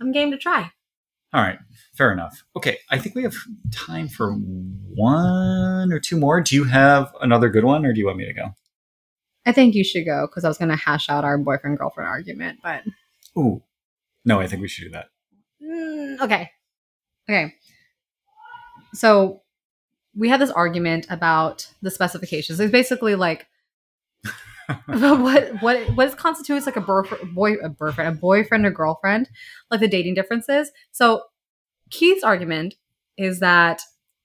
[0.01, 0.71] I'm game to try.
[1.35, 1.59] All right,
[1.95, 2.45] fair enough.
[2.57, 3.35] Okay, I think we have
[3.71, 6.41] time for one or two more.
[6.41, 8.55] Do you have another good one, or do you want me to go?
[9.45, 12.61] I think you should go because I was gonna hash out our boyfriend girlfriend argument,
[12.63, 12.83] but
[13.37, 13.63] Ooh,
[14.25, 15.07] no, I think we should do that.
[15.63, 16.51] Mm, okay.
[17.29, 17.55] Okay.
[18.95, 19.43] So
[20.17, 22.59] we had this argument about the specifications.
[22.61, 23.47] It's basically like
[24.87, 29.31] what what what constitutes like a boyfriend, boy a boyfriend, a boyfriend or girlfriend,
[29.71, 30.71] like the dating differences.
[30.93, 31.23] So
[31.91, 32.75] Keith's argument
[33.17, 33.83] is that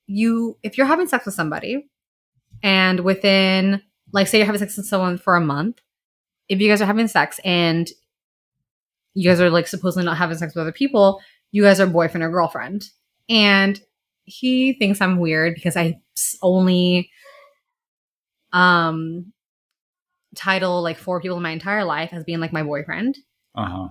[0.07, 1.89] you if you're having sex with somebody
[2.61, 5.79] and within like say you're having sex with someone for a month,
[6.49, 7.89] if you guys are having sex and
[9.13, 12.23] you guys are like supposedly not having sex with other people, you guys are boyfriend
[12.23, 12.89] or girlfriend.
[13.29, 13.79] And
[14.25, 15.99] he thinks I'm weird because I
[16.41, 17.09] only
[18.51, 19.33] um
[20.35, 23.17] title like four people in my entire life as being like my boyfriend
[23.55, 23.87] Uh huh.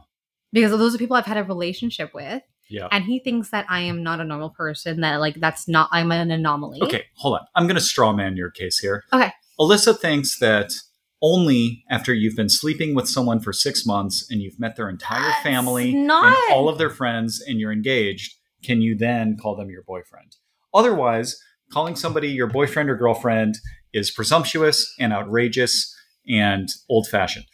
[0.53, 2.43] because those are people I've had a relationship with.
[2.69, 2.89] Yeah.
[2.91, 6.11] And he thinks that I am not a normal person, that like that's not I'm
[6.11, 6.81] an anomaly.
[6.83, 7.47] Okay, hold on.
[7.55, 9.05] I'm going to straw man your case here.
[9.13, 9.31] Okay.
[9.61, 10.73] Alyssa thinks that
[11.21, 15.21] only after you've been sleeping with someone for six months and you've met their entire
[15.21, 19.57] That's family not- and all of their friends and you're engaged, can you then call
[19.57, 20.37] them your boyfriend?
[20.75, 21.39] Otherwise,
[21.73, 23.57] calling somebody your boyfriend or girlfriend
[23.93, 25.95] is presumptuous and outrageous
[26.29, 27.47] and old fashioned.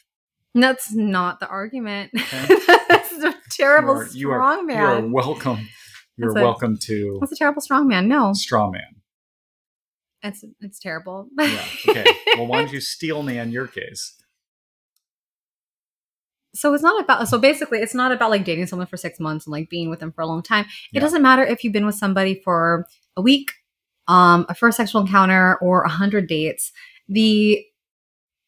[0.55, 2.11] That's not the argument.
[2.17, 2.57] Okay.
[2.89, 5.69] that's a terrible you are, you are, strong are welcome.
[6.17, 8.09] You're That's a- welcome to That's a terrible strong man.
[8.09, 8.83] No, straw man.
[10.23, 11.29] it's it's terrible.
[11.39, 11.65] Yeah.
[11.89, 12.05] Okay.
[12.37, 14.15] well, why don't you steel man your case?
[16.59, 19.47] So it's not about so basically it's not about like dating someone for six months
[19.47, 21.01] and like being with them for a long time it Yeah.
[21.01, 22.87] doesn't matter if you've been with somebody for
[23.17, 23.53] a week
[24.09, 26.73] um a first sexual encounter or a hundred dates
[27.09, 27.65] the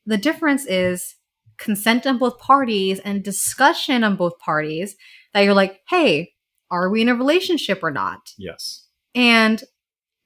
[0.06, 1.16] the difference is
[1.58, 4.96] consent on both parties and discussion on both parties
[5.34, 6.32] that you're like hey
[6.70, 8.86] are we in a relationship or not Yes.
[9.14, 9.62] and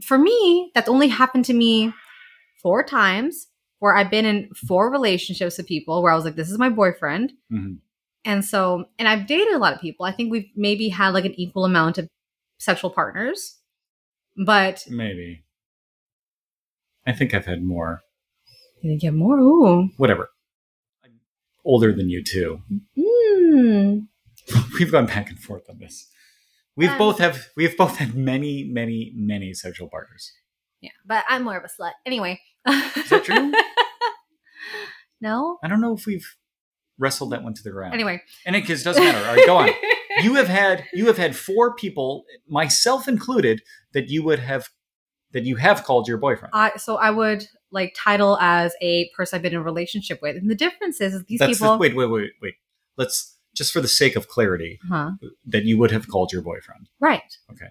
[0.05, 1.93] for me, that's only happened to me
[2.61, 3.47] four times
[3.81, 6.69] where I've been in four relationships with people where I was like, this is my
[6.71, 7.33] boyfriend.
[7.53, 7.79] Mhm.
[8.25, 10.07] And so, and I've dated a lot of people.
[10.07, 12.09] I think we've maybe had like an equal amount of
[12.59, 13.59] sexual partners.
[14.37, 15.45] But Maybe.
[17.07, 18.01] I think I've had more.
[18.83, 19.39] you get more.
[19.39, 19.91] Ooh.
[19.99, 20.31] Whatever.
[21.05, 21.21] I'm
[21.65, 22.63] older than you too.
[22.99, 24.07] Mm.
[24.79, 26.09] We've gone back and forth on this.
[26.77, 30.33] We've Um, both have we've both had many, many, many sexual partners.
[30.81, 31.93] Yeah, but I'm more of a slut.
[32.05, 32.41] Anyway.
[32.67, 33.53] Is that true?
[35.21, 35.59] no?
[35.63, 36.27] I don't know if we've
[36.99, 37.95] wrestled that one to the ground.
[37.95, 38.23] Anyway.
[38.47, 39.19] and it it doesn't matter.
[39.27, 39.71] All right, go on.
[40.23, 43.63] You have had you have had four people, myself included,
[43.93, 44.69] that you would have
[45.33, 46.53] that you have called your boyfriend.
[46.55, 50.37] I, so I would like title as a person I've been in a relationship with.
[50.37, 51.73] And the difference is, is these That's people.
[51.73, 52.55] the, wait, wait, wait, wait.
[52.97, 55.13] Let's just for the sake of clarity, huh?
[55.47, 56.89] that you would have called your boyfriend.
[57.01, 57.37] Right.
[57.51, 57.67] Okay.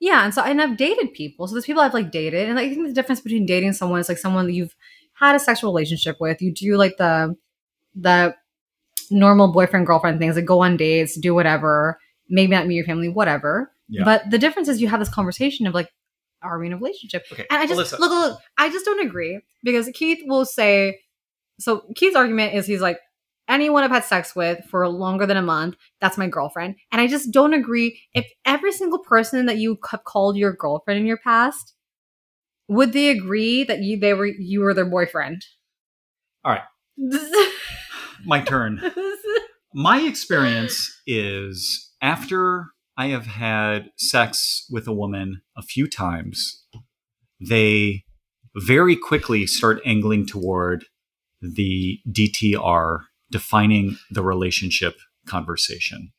[0.00, 1.46] Yeah, and so and I've dated people.
[1.46, 4.00] So there's people I've like dated, and like, I think the difference between dating someone
[4.00, 4.74] is like someone that you've
[5.12, 6.40] had a sexual relationship with.
[6.40, 7.36] You do like the
[7.94, 8.34] the
[9.10, 11.98] normal boyfriend girlfriend things, like go on dates, do whatever,
[12.30, 13.70] maybe not meet your family, whatever.
[13.88, 14.04] Yeah.
[14.04, 15.90] But the difference is you have this conversation of like,
[16.42, 17.26] are we in a relationship?
[17.30, 17.44] Okay.
[17.50, 21.00] And I just look, look, I just don't agree because Keith will say.
[21.58, 22.98] So Keith's argument is he's like,
[23.50, 26.76] anyone I've had sex with for longer than a month, that's my girlfriend.
[26.92, 28.00] And I just don't agree.
[28.14, 31.74] If every single person that you have called your girlfriend in your past,
[32.68, 35.44] would they agree that you they were you were their boyfriend?
[36.44, 36.62] All right.
[38.24, 38.80] My turn.
[39.74, 46.64] My experience is after I have had sex with a woman a few times,
[47.40, 48.04] they
[48.56, 50.86] very quickly start angling toward
[51.40, 56.12] the DTR, defining the relationship conversation.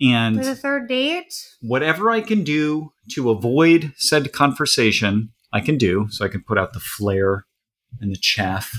[0.00, 1.32] And For the third date?
[1.60, 6.06] whatever I can do to avoid said conversation, I can do.
[6.10, 7.46] So I can put out the flare
[8.00, 8.72] and the chaff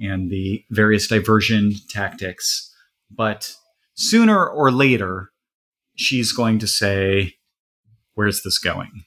[0.00, 2.74] and the various diversion tactics.
[3.10, 3.54] But
[3.94, 5.30] sooner or later,
[5.94, 7.34] she's going to say,
[8.14, 9.04] Where's this going?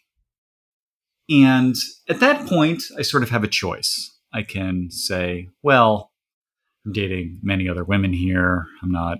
[1.29, 1.75] And
[2.09, 4.17] at that point, I sort of have a choice.
[4.33, 6.11] I can say, Well,
[6.86, 8.65] I'm dating many other women here.
[8.82, 9.19] I'm not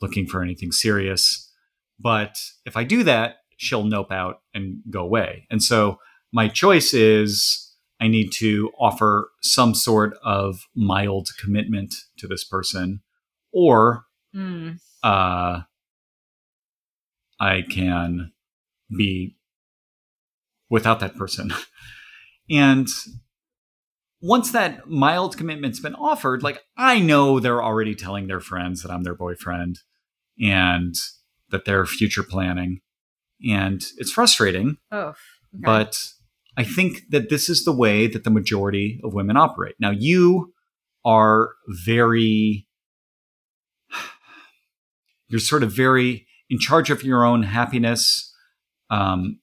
[0.00, 1.52] looking for anything serious.
[1.98, 5.46] But if I do that, she'll nope out and go away.
[5.50, 5.98] And so
[6.32, 13.00] my choice is I need to offer some sort of mild commitment to this person,
[13.52, 14.04] or
[14.34, 14.78] Mm.
[15.02, 15.60] uh,
[17.40, 18.32] I can
[18.94, 19.36] be
[20.68, 21.52] without that person.
[22.48, 22.86] And
[24.20, 28.90] once that mild commitment's been offered, like I know they're already telling their friends that
[28.90, 29.80] I'm their boyfriend
[30.42, 30.94] and
[31.50, 32.80] that they're future planning.
[33.48, 34.98] And it's frustrating, Oh.
[35.08, 35.16] okay.
[35.52, 36.08] but
[36.56, 39.74] I think that this is the way that the majority of women operate.
[39.78, 40.54] Now, you
[41.04, 41.50] are
[41.84, 42.66] very,
[45.28, 48.32] you're sort of very in charge of your own happiness.
[48.90, 49.40] Um,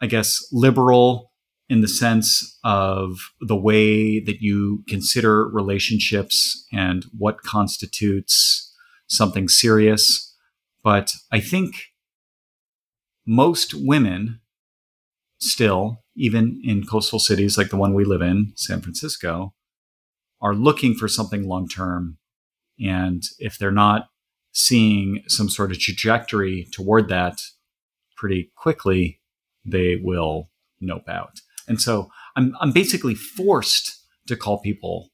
[0.00, 1.32] I guess liberal
[1.68, 8.72] in the sense of the way that you consider relationships and what constitutes
[9.06, 10.34] something serious.
[10.82, 11.76] But I think
[13.26, 14.40] most women
[15.38, 19.54] still, even in coastal cities like the one we live in, San Francisco,
[20.40, 22.18] are looking for something long term.
[22.78, 24.08] And if they're not
[24.52, 27.38] seeing some sort of trajectory toward that
[28.16, 29.20] pretty quickly,
[29.64, 30.50] they will
[30.80, 31.40] nope out.
[31.66, 35.10] And so I'm, I'm basically forced to call people.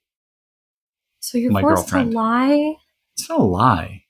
[1.20, 2.12] so you're my forced girlfriend.
[2.12, 2.76] to lie.
[3.16, 4.04] It's not a lie.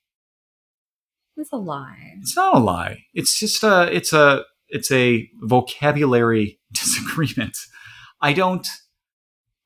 [1.36, 2.14] It's a lie.
[2.20, 3.05] It's not a lie.
[3.14, 7.57] It's just a it's a it's a vocabulary disagreement.
[8.20, 8.68] I don't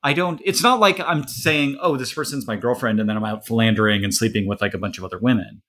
[0.03, 3.25] I don't it's not like I'm saying, "Oh, this person's my girlfriend," and then I'm
[3.25, 5.63] out philandering and sleeping with like a bunch of other women.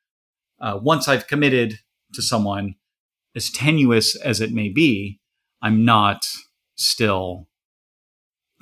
[0.61, 1.79] Uh, once I've committed
[2.13, 2.75] to someone,
[3.35, 5.19] as tenuous as it may be,
[5.61, 6.25] I'm not
[6.75, 7.47] still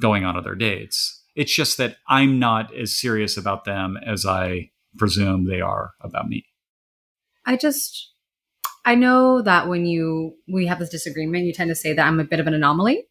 [0.02, 1.24] going on other dates.
[1.36, 6.28] It's just that I'm not as serious about them as I presume they are about
[6.28, 6.46] me.
[7.46, 8.12] I just
[8.86, 12.20] I know that when you we have this disagreement, you tend to say that I'm
[12.20, 13.08] a bit of an anomaly,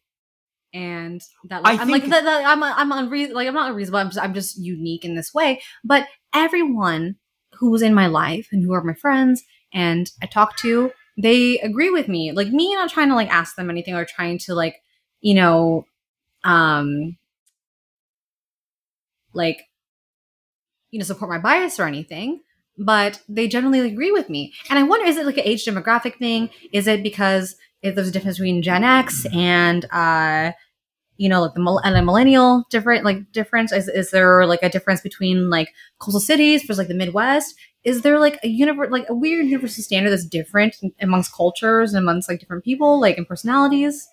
[0.73, 3.35] and that like, I I'm like that, that I'm I'm unreasonable.
[3.35, 3.99] Like I'm not unreasonable.
[3.99, 5.61] I'm just, I'm just unique in this way.
[5.83, 7.15] But everyone
[7.53, 9.43] who was in my life and who are my friends
[9.73, 12.31] and I talk to, they agree with me.
[12.31, 14.75] Like me not trying to like ask them anything or trying to like
[15.23, 15.87] you know,
[16.43, 17.17] um,
[19.33, 19.67] like
[20.91, 22.41] you know support my bias or anything
[22.75, 24.51] but they generally agree with me.
[24.67, 26.49] And I wonder, is it like an age demographic thing?
[26.71, 30.53] Is it because if there's a difference between Gen X and, uh,
[31.17, 33.71] you know, like the and a millennial different, like difference?
[33.71, 35.69] Is, is there like a difference between like
[35.99, 37.55] coastal cities versus like the Midwest?
[37.83, 42.03] Is there like a universe, like a weird universal standard that's different amongst cultures and
[42.03, 44.07] amongst like different people, like in personalities?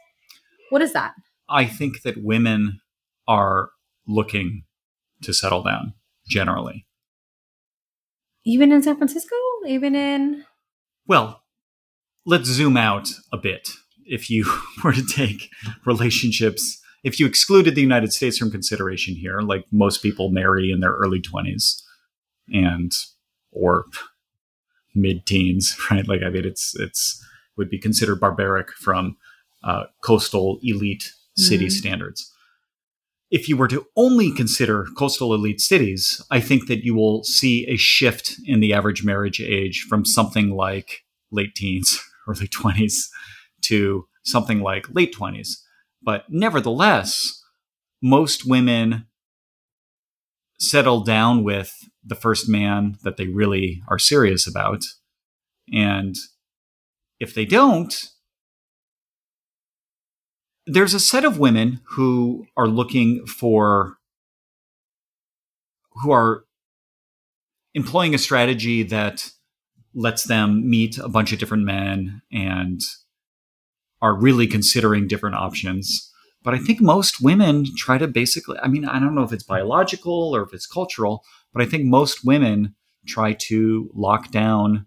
[0.71, 1.14] What is that?
[1.49, 2.81] I think that women
[3.29, 3.71] are
[4.07, 4.64] looking
[5.23, 5.95] to settle down
[6.27, 6.87] generally.
[8.45, 9.35] Even in San Francisco?
[9.66, 10.45] Even in.
[11.07, 11.43] Well,
[12.25, 13.68] let's zoom out a bit.
[14.07, 14.51] If you
[14.85, 15.51] were to take
[15.85, 20.81] relationships, if you excluded the United States from consideration here, like most people marry in
[20.81, 21.83] their early 20s
[22.53, 22.93] and
[23.53, 23.85] or
[24.95, 26.07] mid teens, right?
[26.07, 27.23] Like I mean it's it's
[27.57, 29.16] would be considered barbaric from
[29.62, 31.72] uh, coastal elite city Mhm.
[31.72, 32.32] standards.
[33.30, 37.64] If you were to only consider coastal elite cities, I think that you will see
[37.68, 43.08] a shift in the average marriage age from something like late teens, early 20s
[43.62, 45.62] to something like late 20s.
[46.02, 47.40] But nevertheless,
[48.02, 49.06] most women
[50.58, 51.72] settle down with
[52.04, 54.82] the first man that they really are serious about.
[55.72, 56.16] And
[57.18, 57.94] if they don't,
[60.73, 63.99] there's a set of women who are looking for
[66.03, 66.45] who are
[67.75, 69.31] employing a strategy that
[69.95, 72.81] lets them meet a bunch of different men and
[74.01, 76.11] are really considering different options.
[76.43, 79.43] But i think most women try to basically i mean i don't know if it's
[79.43, 82.75] biological or if it's cultural but i think most women
[83.07, 84.87] try to lock down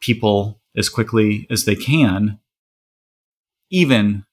[0.00, 2.38] people as quickly as they can
[3.72, 4.24] even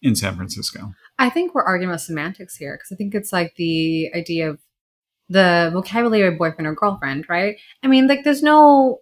[0.00, 0.94] in San Francisco.
[1.18, 4.58] I think we're arguing about semantics here because I think it's like the idea of
[5.28, 7.56] the vocabulary of boyfriend or girlfriend, right?
[7.82, 9.00] I mean, like, there's no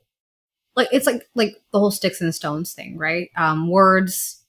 [0.75, 3.31] like it's like like the whole sticks and stones thing, right?
[3.37, 4.45] Um, words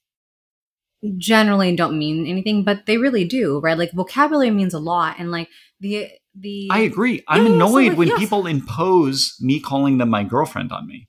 [1.18, 3.78] generally don't mean anything, but they really do, right?
[3.78, 7.24] Like vocabulary means a lot, and like the the I agree.
[7.28, 8.20] I'm Yeah, yeah, so, annoyed like, when yes.
[8.20, 11.08] people impose me calling them my girlfriend on me.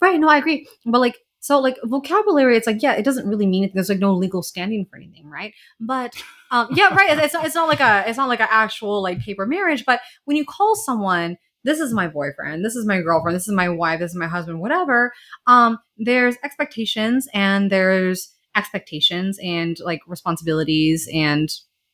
[0.00, 0.18] Right.
[0.18, 0.68] No, I agree.
[0.84, 3.74] But like, so like vocabulary, it's like, yeah, it doesn't really mean anything.
[3.74, 5.54] There's like no legal standing for anything, right?
[5.80, 6.14] But
[6.50, 7.18] um, yeah, right.
[7.18, 9.84] It's not, it's not like a, it's not like an actual like paper marriage.
[9.84, 13.54] But when you call someone this is my boyfriend, this is my girlfriend, this is
[13.54, 15.12] my wife, this is my husband, whatever.
[15.46, 21.48] Um, there's expectations and there's expectations and like responsibilities and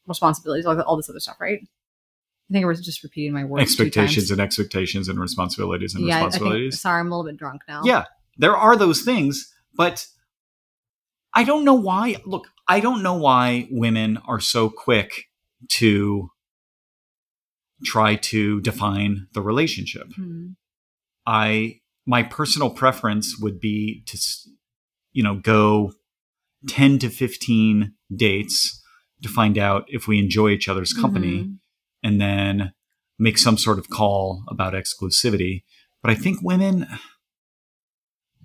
[0.06, 1.60] responsibilities, all, all this other stuff, right?
[1.62, 3.62] I think I was just repeating my words.
[3.62, 6.80] expectations and expectations and responsibilities and yeah, I think- responsibilities.
[6.80, 7.82] sorry, I'm a little bit drunk now.
[7.84, 8.04] Yeah,
[8.36, 10.06] there are those things, but
[11.34, 12.16] I don't know why.
[12.24, 15.24] Look, I don't know why women are so quick
[15.72, 16.30] to
[17.84, 20.06] try to define the relationship.
[20.14, 20.48] Hmm.
[21.26, 24.18] I my personal preference would be to
[25.12, 25.92] you know go
[26.68, 28.82] 10 to 15 dates
[29.22, 31.58] to find out if we enjoy each other's company Mhm.
[32.02, 32.72] and then
[33.18, 35.62] make some sort of call about exclusivity.
[36.02, 36.86] But I think women,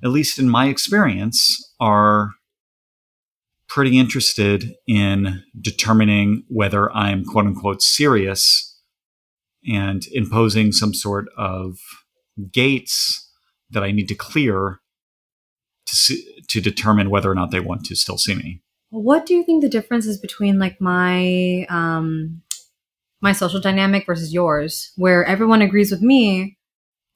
[0.03, 2.31] at least in my experience, are
[3.67, 8.77] pretty interested in determining whether I'm quote unquote serious
[9.67, 11.77] and imposing some sort of
[12.51, 13.29] gates
[13.69, 14.79] that I need to clear
[15.85, 18.61] to see, to determine whether or not they want to still see me.
[18.89, 22.41] What do you think the difference is between like my um
[23.21, 26.57] my social dynamic versus yours, where everyone agrees with me,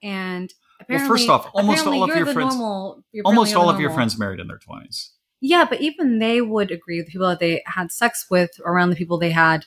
[0.04, 4.18] and apparently, first off, almost all of your friends, normal, almost all of your friends
[4.18, 5.10] married in their 20s.
[5.42, 8.96] Yeah, but even they would agree with people that they had sex with around the
[8.96, 9.66] people they had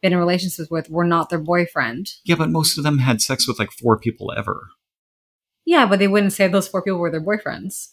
[0.00, 2.08] been in relationships with were not their boyfriend.
[2.24, 4.68] Yeah, but most of them had sex with like four people ever.
[5.66, 7.88] Yeah, but they wouldn't say those four people were their boyfriends.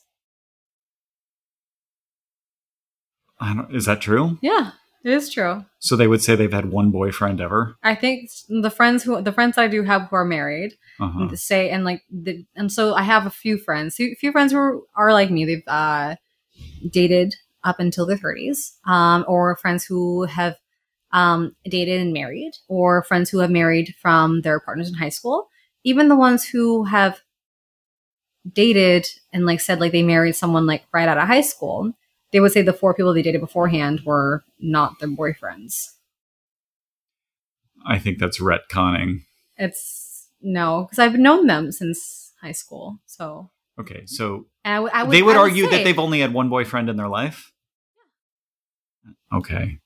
[3.39, 4.38] I don't, is that true?
[4.41, 4.72] Yeah,
[5.06, 5.64] it is true.
[5.80, 7.78] So they would say they've had one boyfriend ever.
[7.84, 11.36] I think the friends who the friends I do have who are married Uh-huh.
[11.36, 14.58] say and like the, and so I have a few friends, a few friends who
[14.58, 15.45] are, are like me.
[15.45, 16.16] They've uh,
[16.89, 20.56] dated up until their thirties, um, or friends who have
[21.12, 25.47] um, dated and married, or friends who have married from their partners in high school.
[25.84, 27.22] Even the ones who have
[28.51, 31.93] dated and like said like they married someone like right out of high school,
[32.36, 35.93] they would say the four people they dated beforehand were not their boyfriends.
[37.88, 39.21] I think that's retconning.
[39.55, 43.51] It's no, because I've known them since high school, so.
[43.79, 46.33] Okay, so And I, w- I would, they would argue say- that they've only had
[46.33, 47.53] one boyfriend in their life.
[49.33, 49.79] Okay.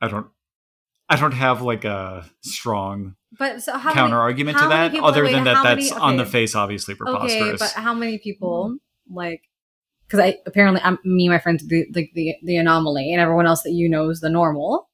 [0.00, 0.28] I don't.
[1.08, 4.80] I don't have like a strong But so how counter many, argument to how many
[4.80, 7.34] that, people- other wait, than that how that's many- on the face obviously preposterous.
[7.34, 9.14] Okay, but how many people mm-hmm.
[9.16, 9.42] like?
[10.10, 13.46] Because I apparently I'm me and my friends the like the the anomaly, and everyone
[13.46, 14.88] else that you know is the normal.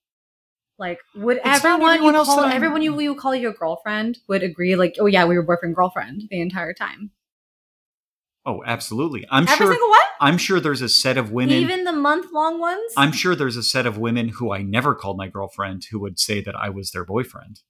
[0.79, 4.43] Like, would It's everyone everyone you else call everyone you you call your girlfriend would
[4.43, 4.77] agree?
[4.77, 7.13] Like, oh yeah, we were boyfriend girlfriend the entire time.
[8.45, 9.27] oh, absolutely.
[9.31, 9.73] I'm Every sure.
[9.73, 11.57] single one, I'm sure there's a set of women.
[11.57, 12.93] even the month long ones.
[12.97, 16.19] I'm sure there's a set of women who I never called my girlfriend who would
[16.19, 17.61] say that I was their boyfriend.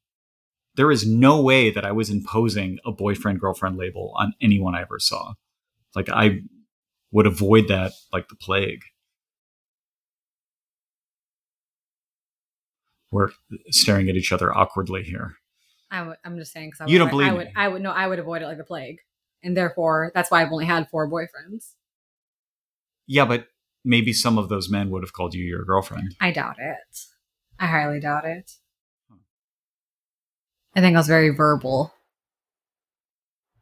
[0.75, 4.83] There is no way that I was imposing a boyfriend girlfriend label on anyone I
[4.83, 5.35] ever saw.
[5.95, 6.41] Like I
[7.13, 8.83] would avoid that like the plague.
[13.11, 13.31] We're
[13.71, 15.35] staring at each other awkwardly here.
[15.91, 17.53] I would, I'm just saying because You don't believe I would, me.
[17.57, 18.99] I would no, I would avoid it like the plague,
[19.43, 21.75] and therefore that's why I've only had four boyfriends.
[23.07, 23.47] Yeah, but
[23.85, 26.17] maybe some of those men would have called you your girlfriend.
[26.21, 26.99] I doubt it.
[27.59, 28.51] I highly doubt it.
[29.09, 29.19] Hmm.
[30.75, 31.95] I think I was very verbal.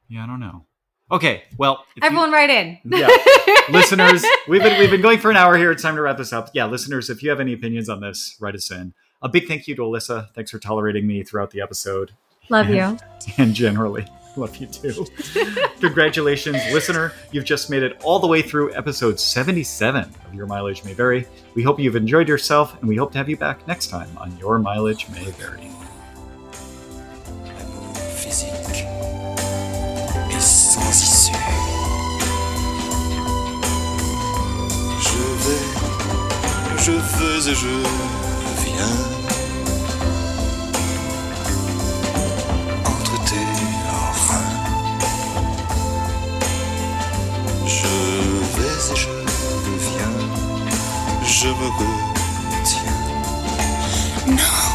[0.09, 0.66] Yeah, I don't know.
[1.14, 2.78] Okay, well, if you- Everyone, write in.
[2.84, 3.08] Yeah.
[3.70, 5.70] listeners, we've been we've been going for an hour here.
[5.70, 6.50] It's time to wrap this up.
[6.54, 8.92] Yeah, listeners, if you have any opinions on this, write us in.
[9.22, 10.30] A big thank you to Alyssa.
[10.34, 12.10] Thanks for tolerating me throughout the episode
[12.50, 12.98] Love you.
[13.38, 14.06] and generally.
[14.36, 15.06] Love you too.
[15.80, 17.12] Congratulations, listener.
[17.30, 21.24] You've just made it all the way through episode 77 of Your Mileage May Vary.
[21.54, 24.36] We hope you've enjoyed yourself, and we hope to have you back next time on
[24.38, 25.70] Your Mileage May Vary.
[36.85, 37.74] je veux et je
[38.62, 38.97] viens.
[42.85, 43.47] Entre tes
[43.89, 44.45] reins,
[47.66, 47.95] je
[48.57, 49.14] vais et je
[49.87, 50.16] viens.
[51.24, 53.01] Je me retiens.
[54.26, 54.74] Non.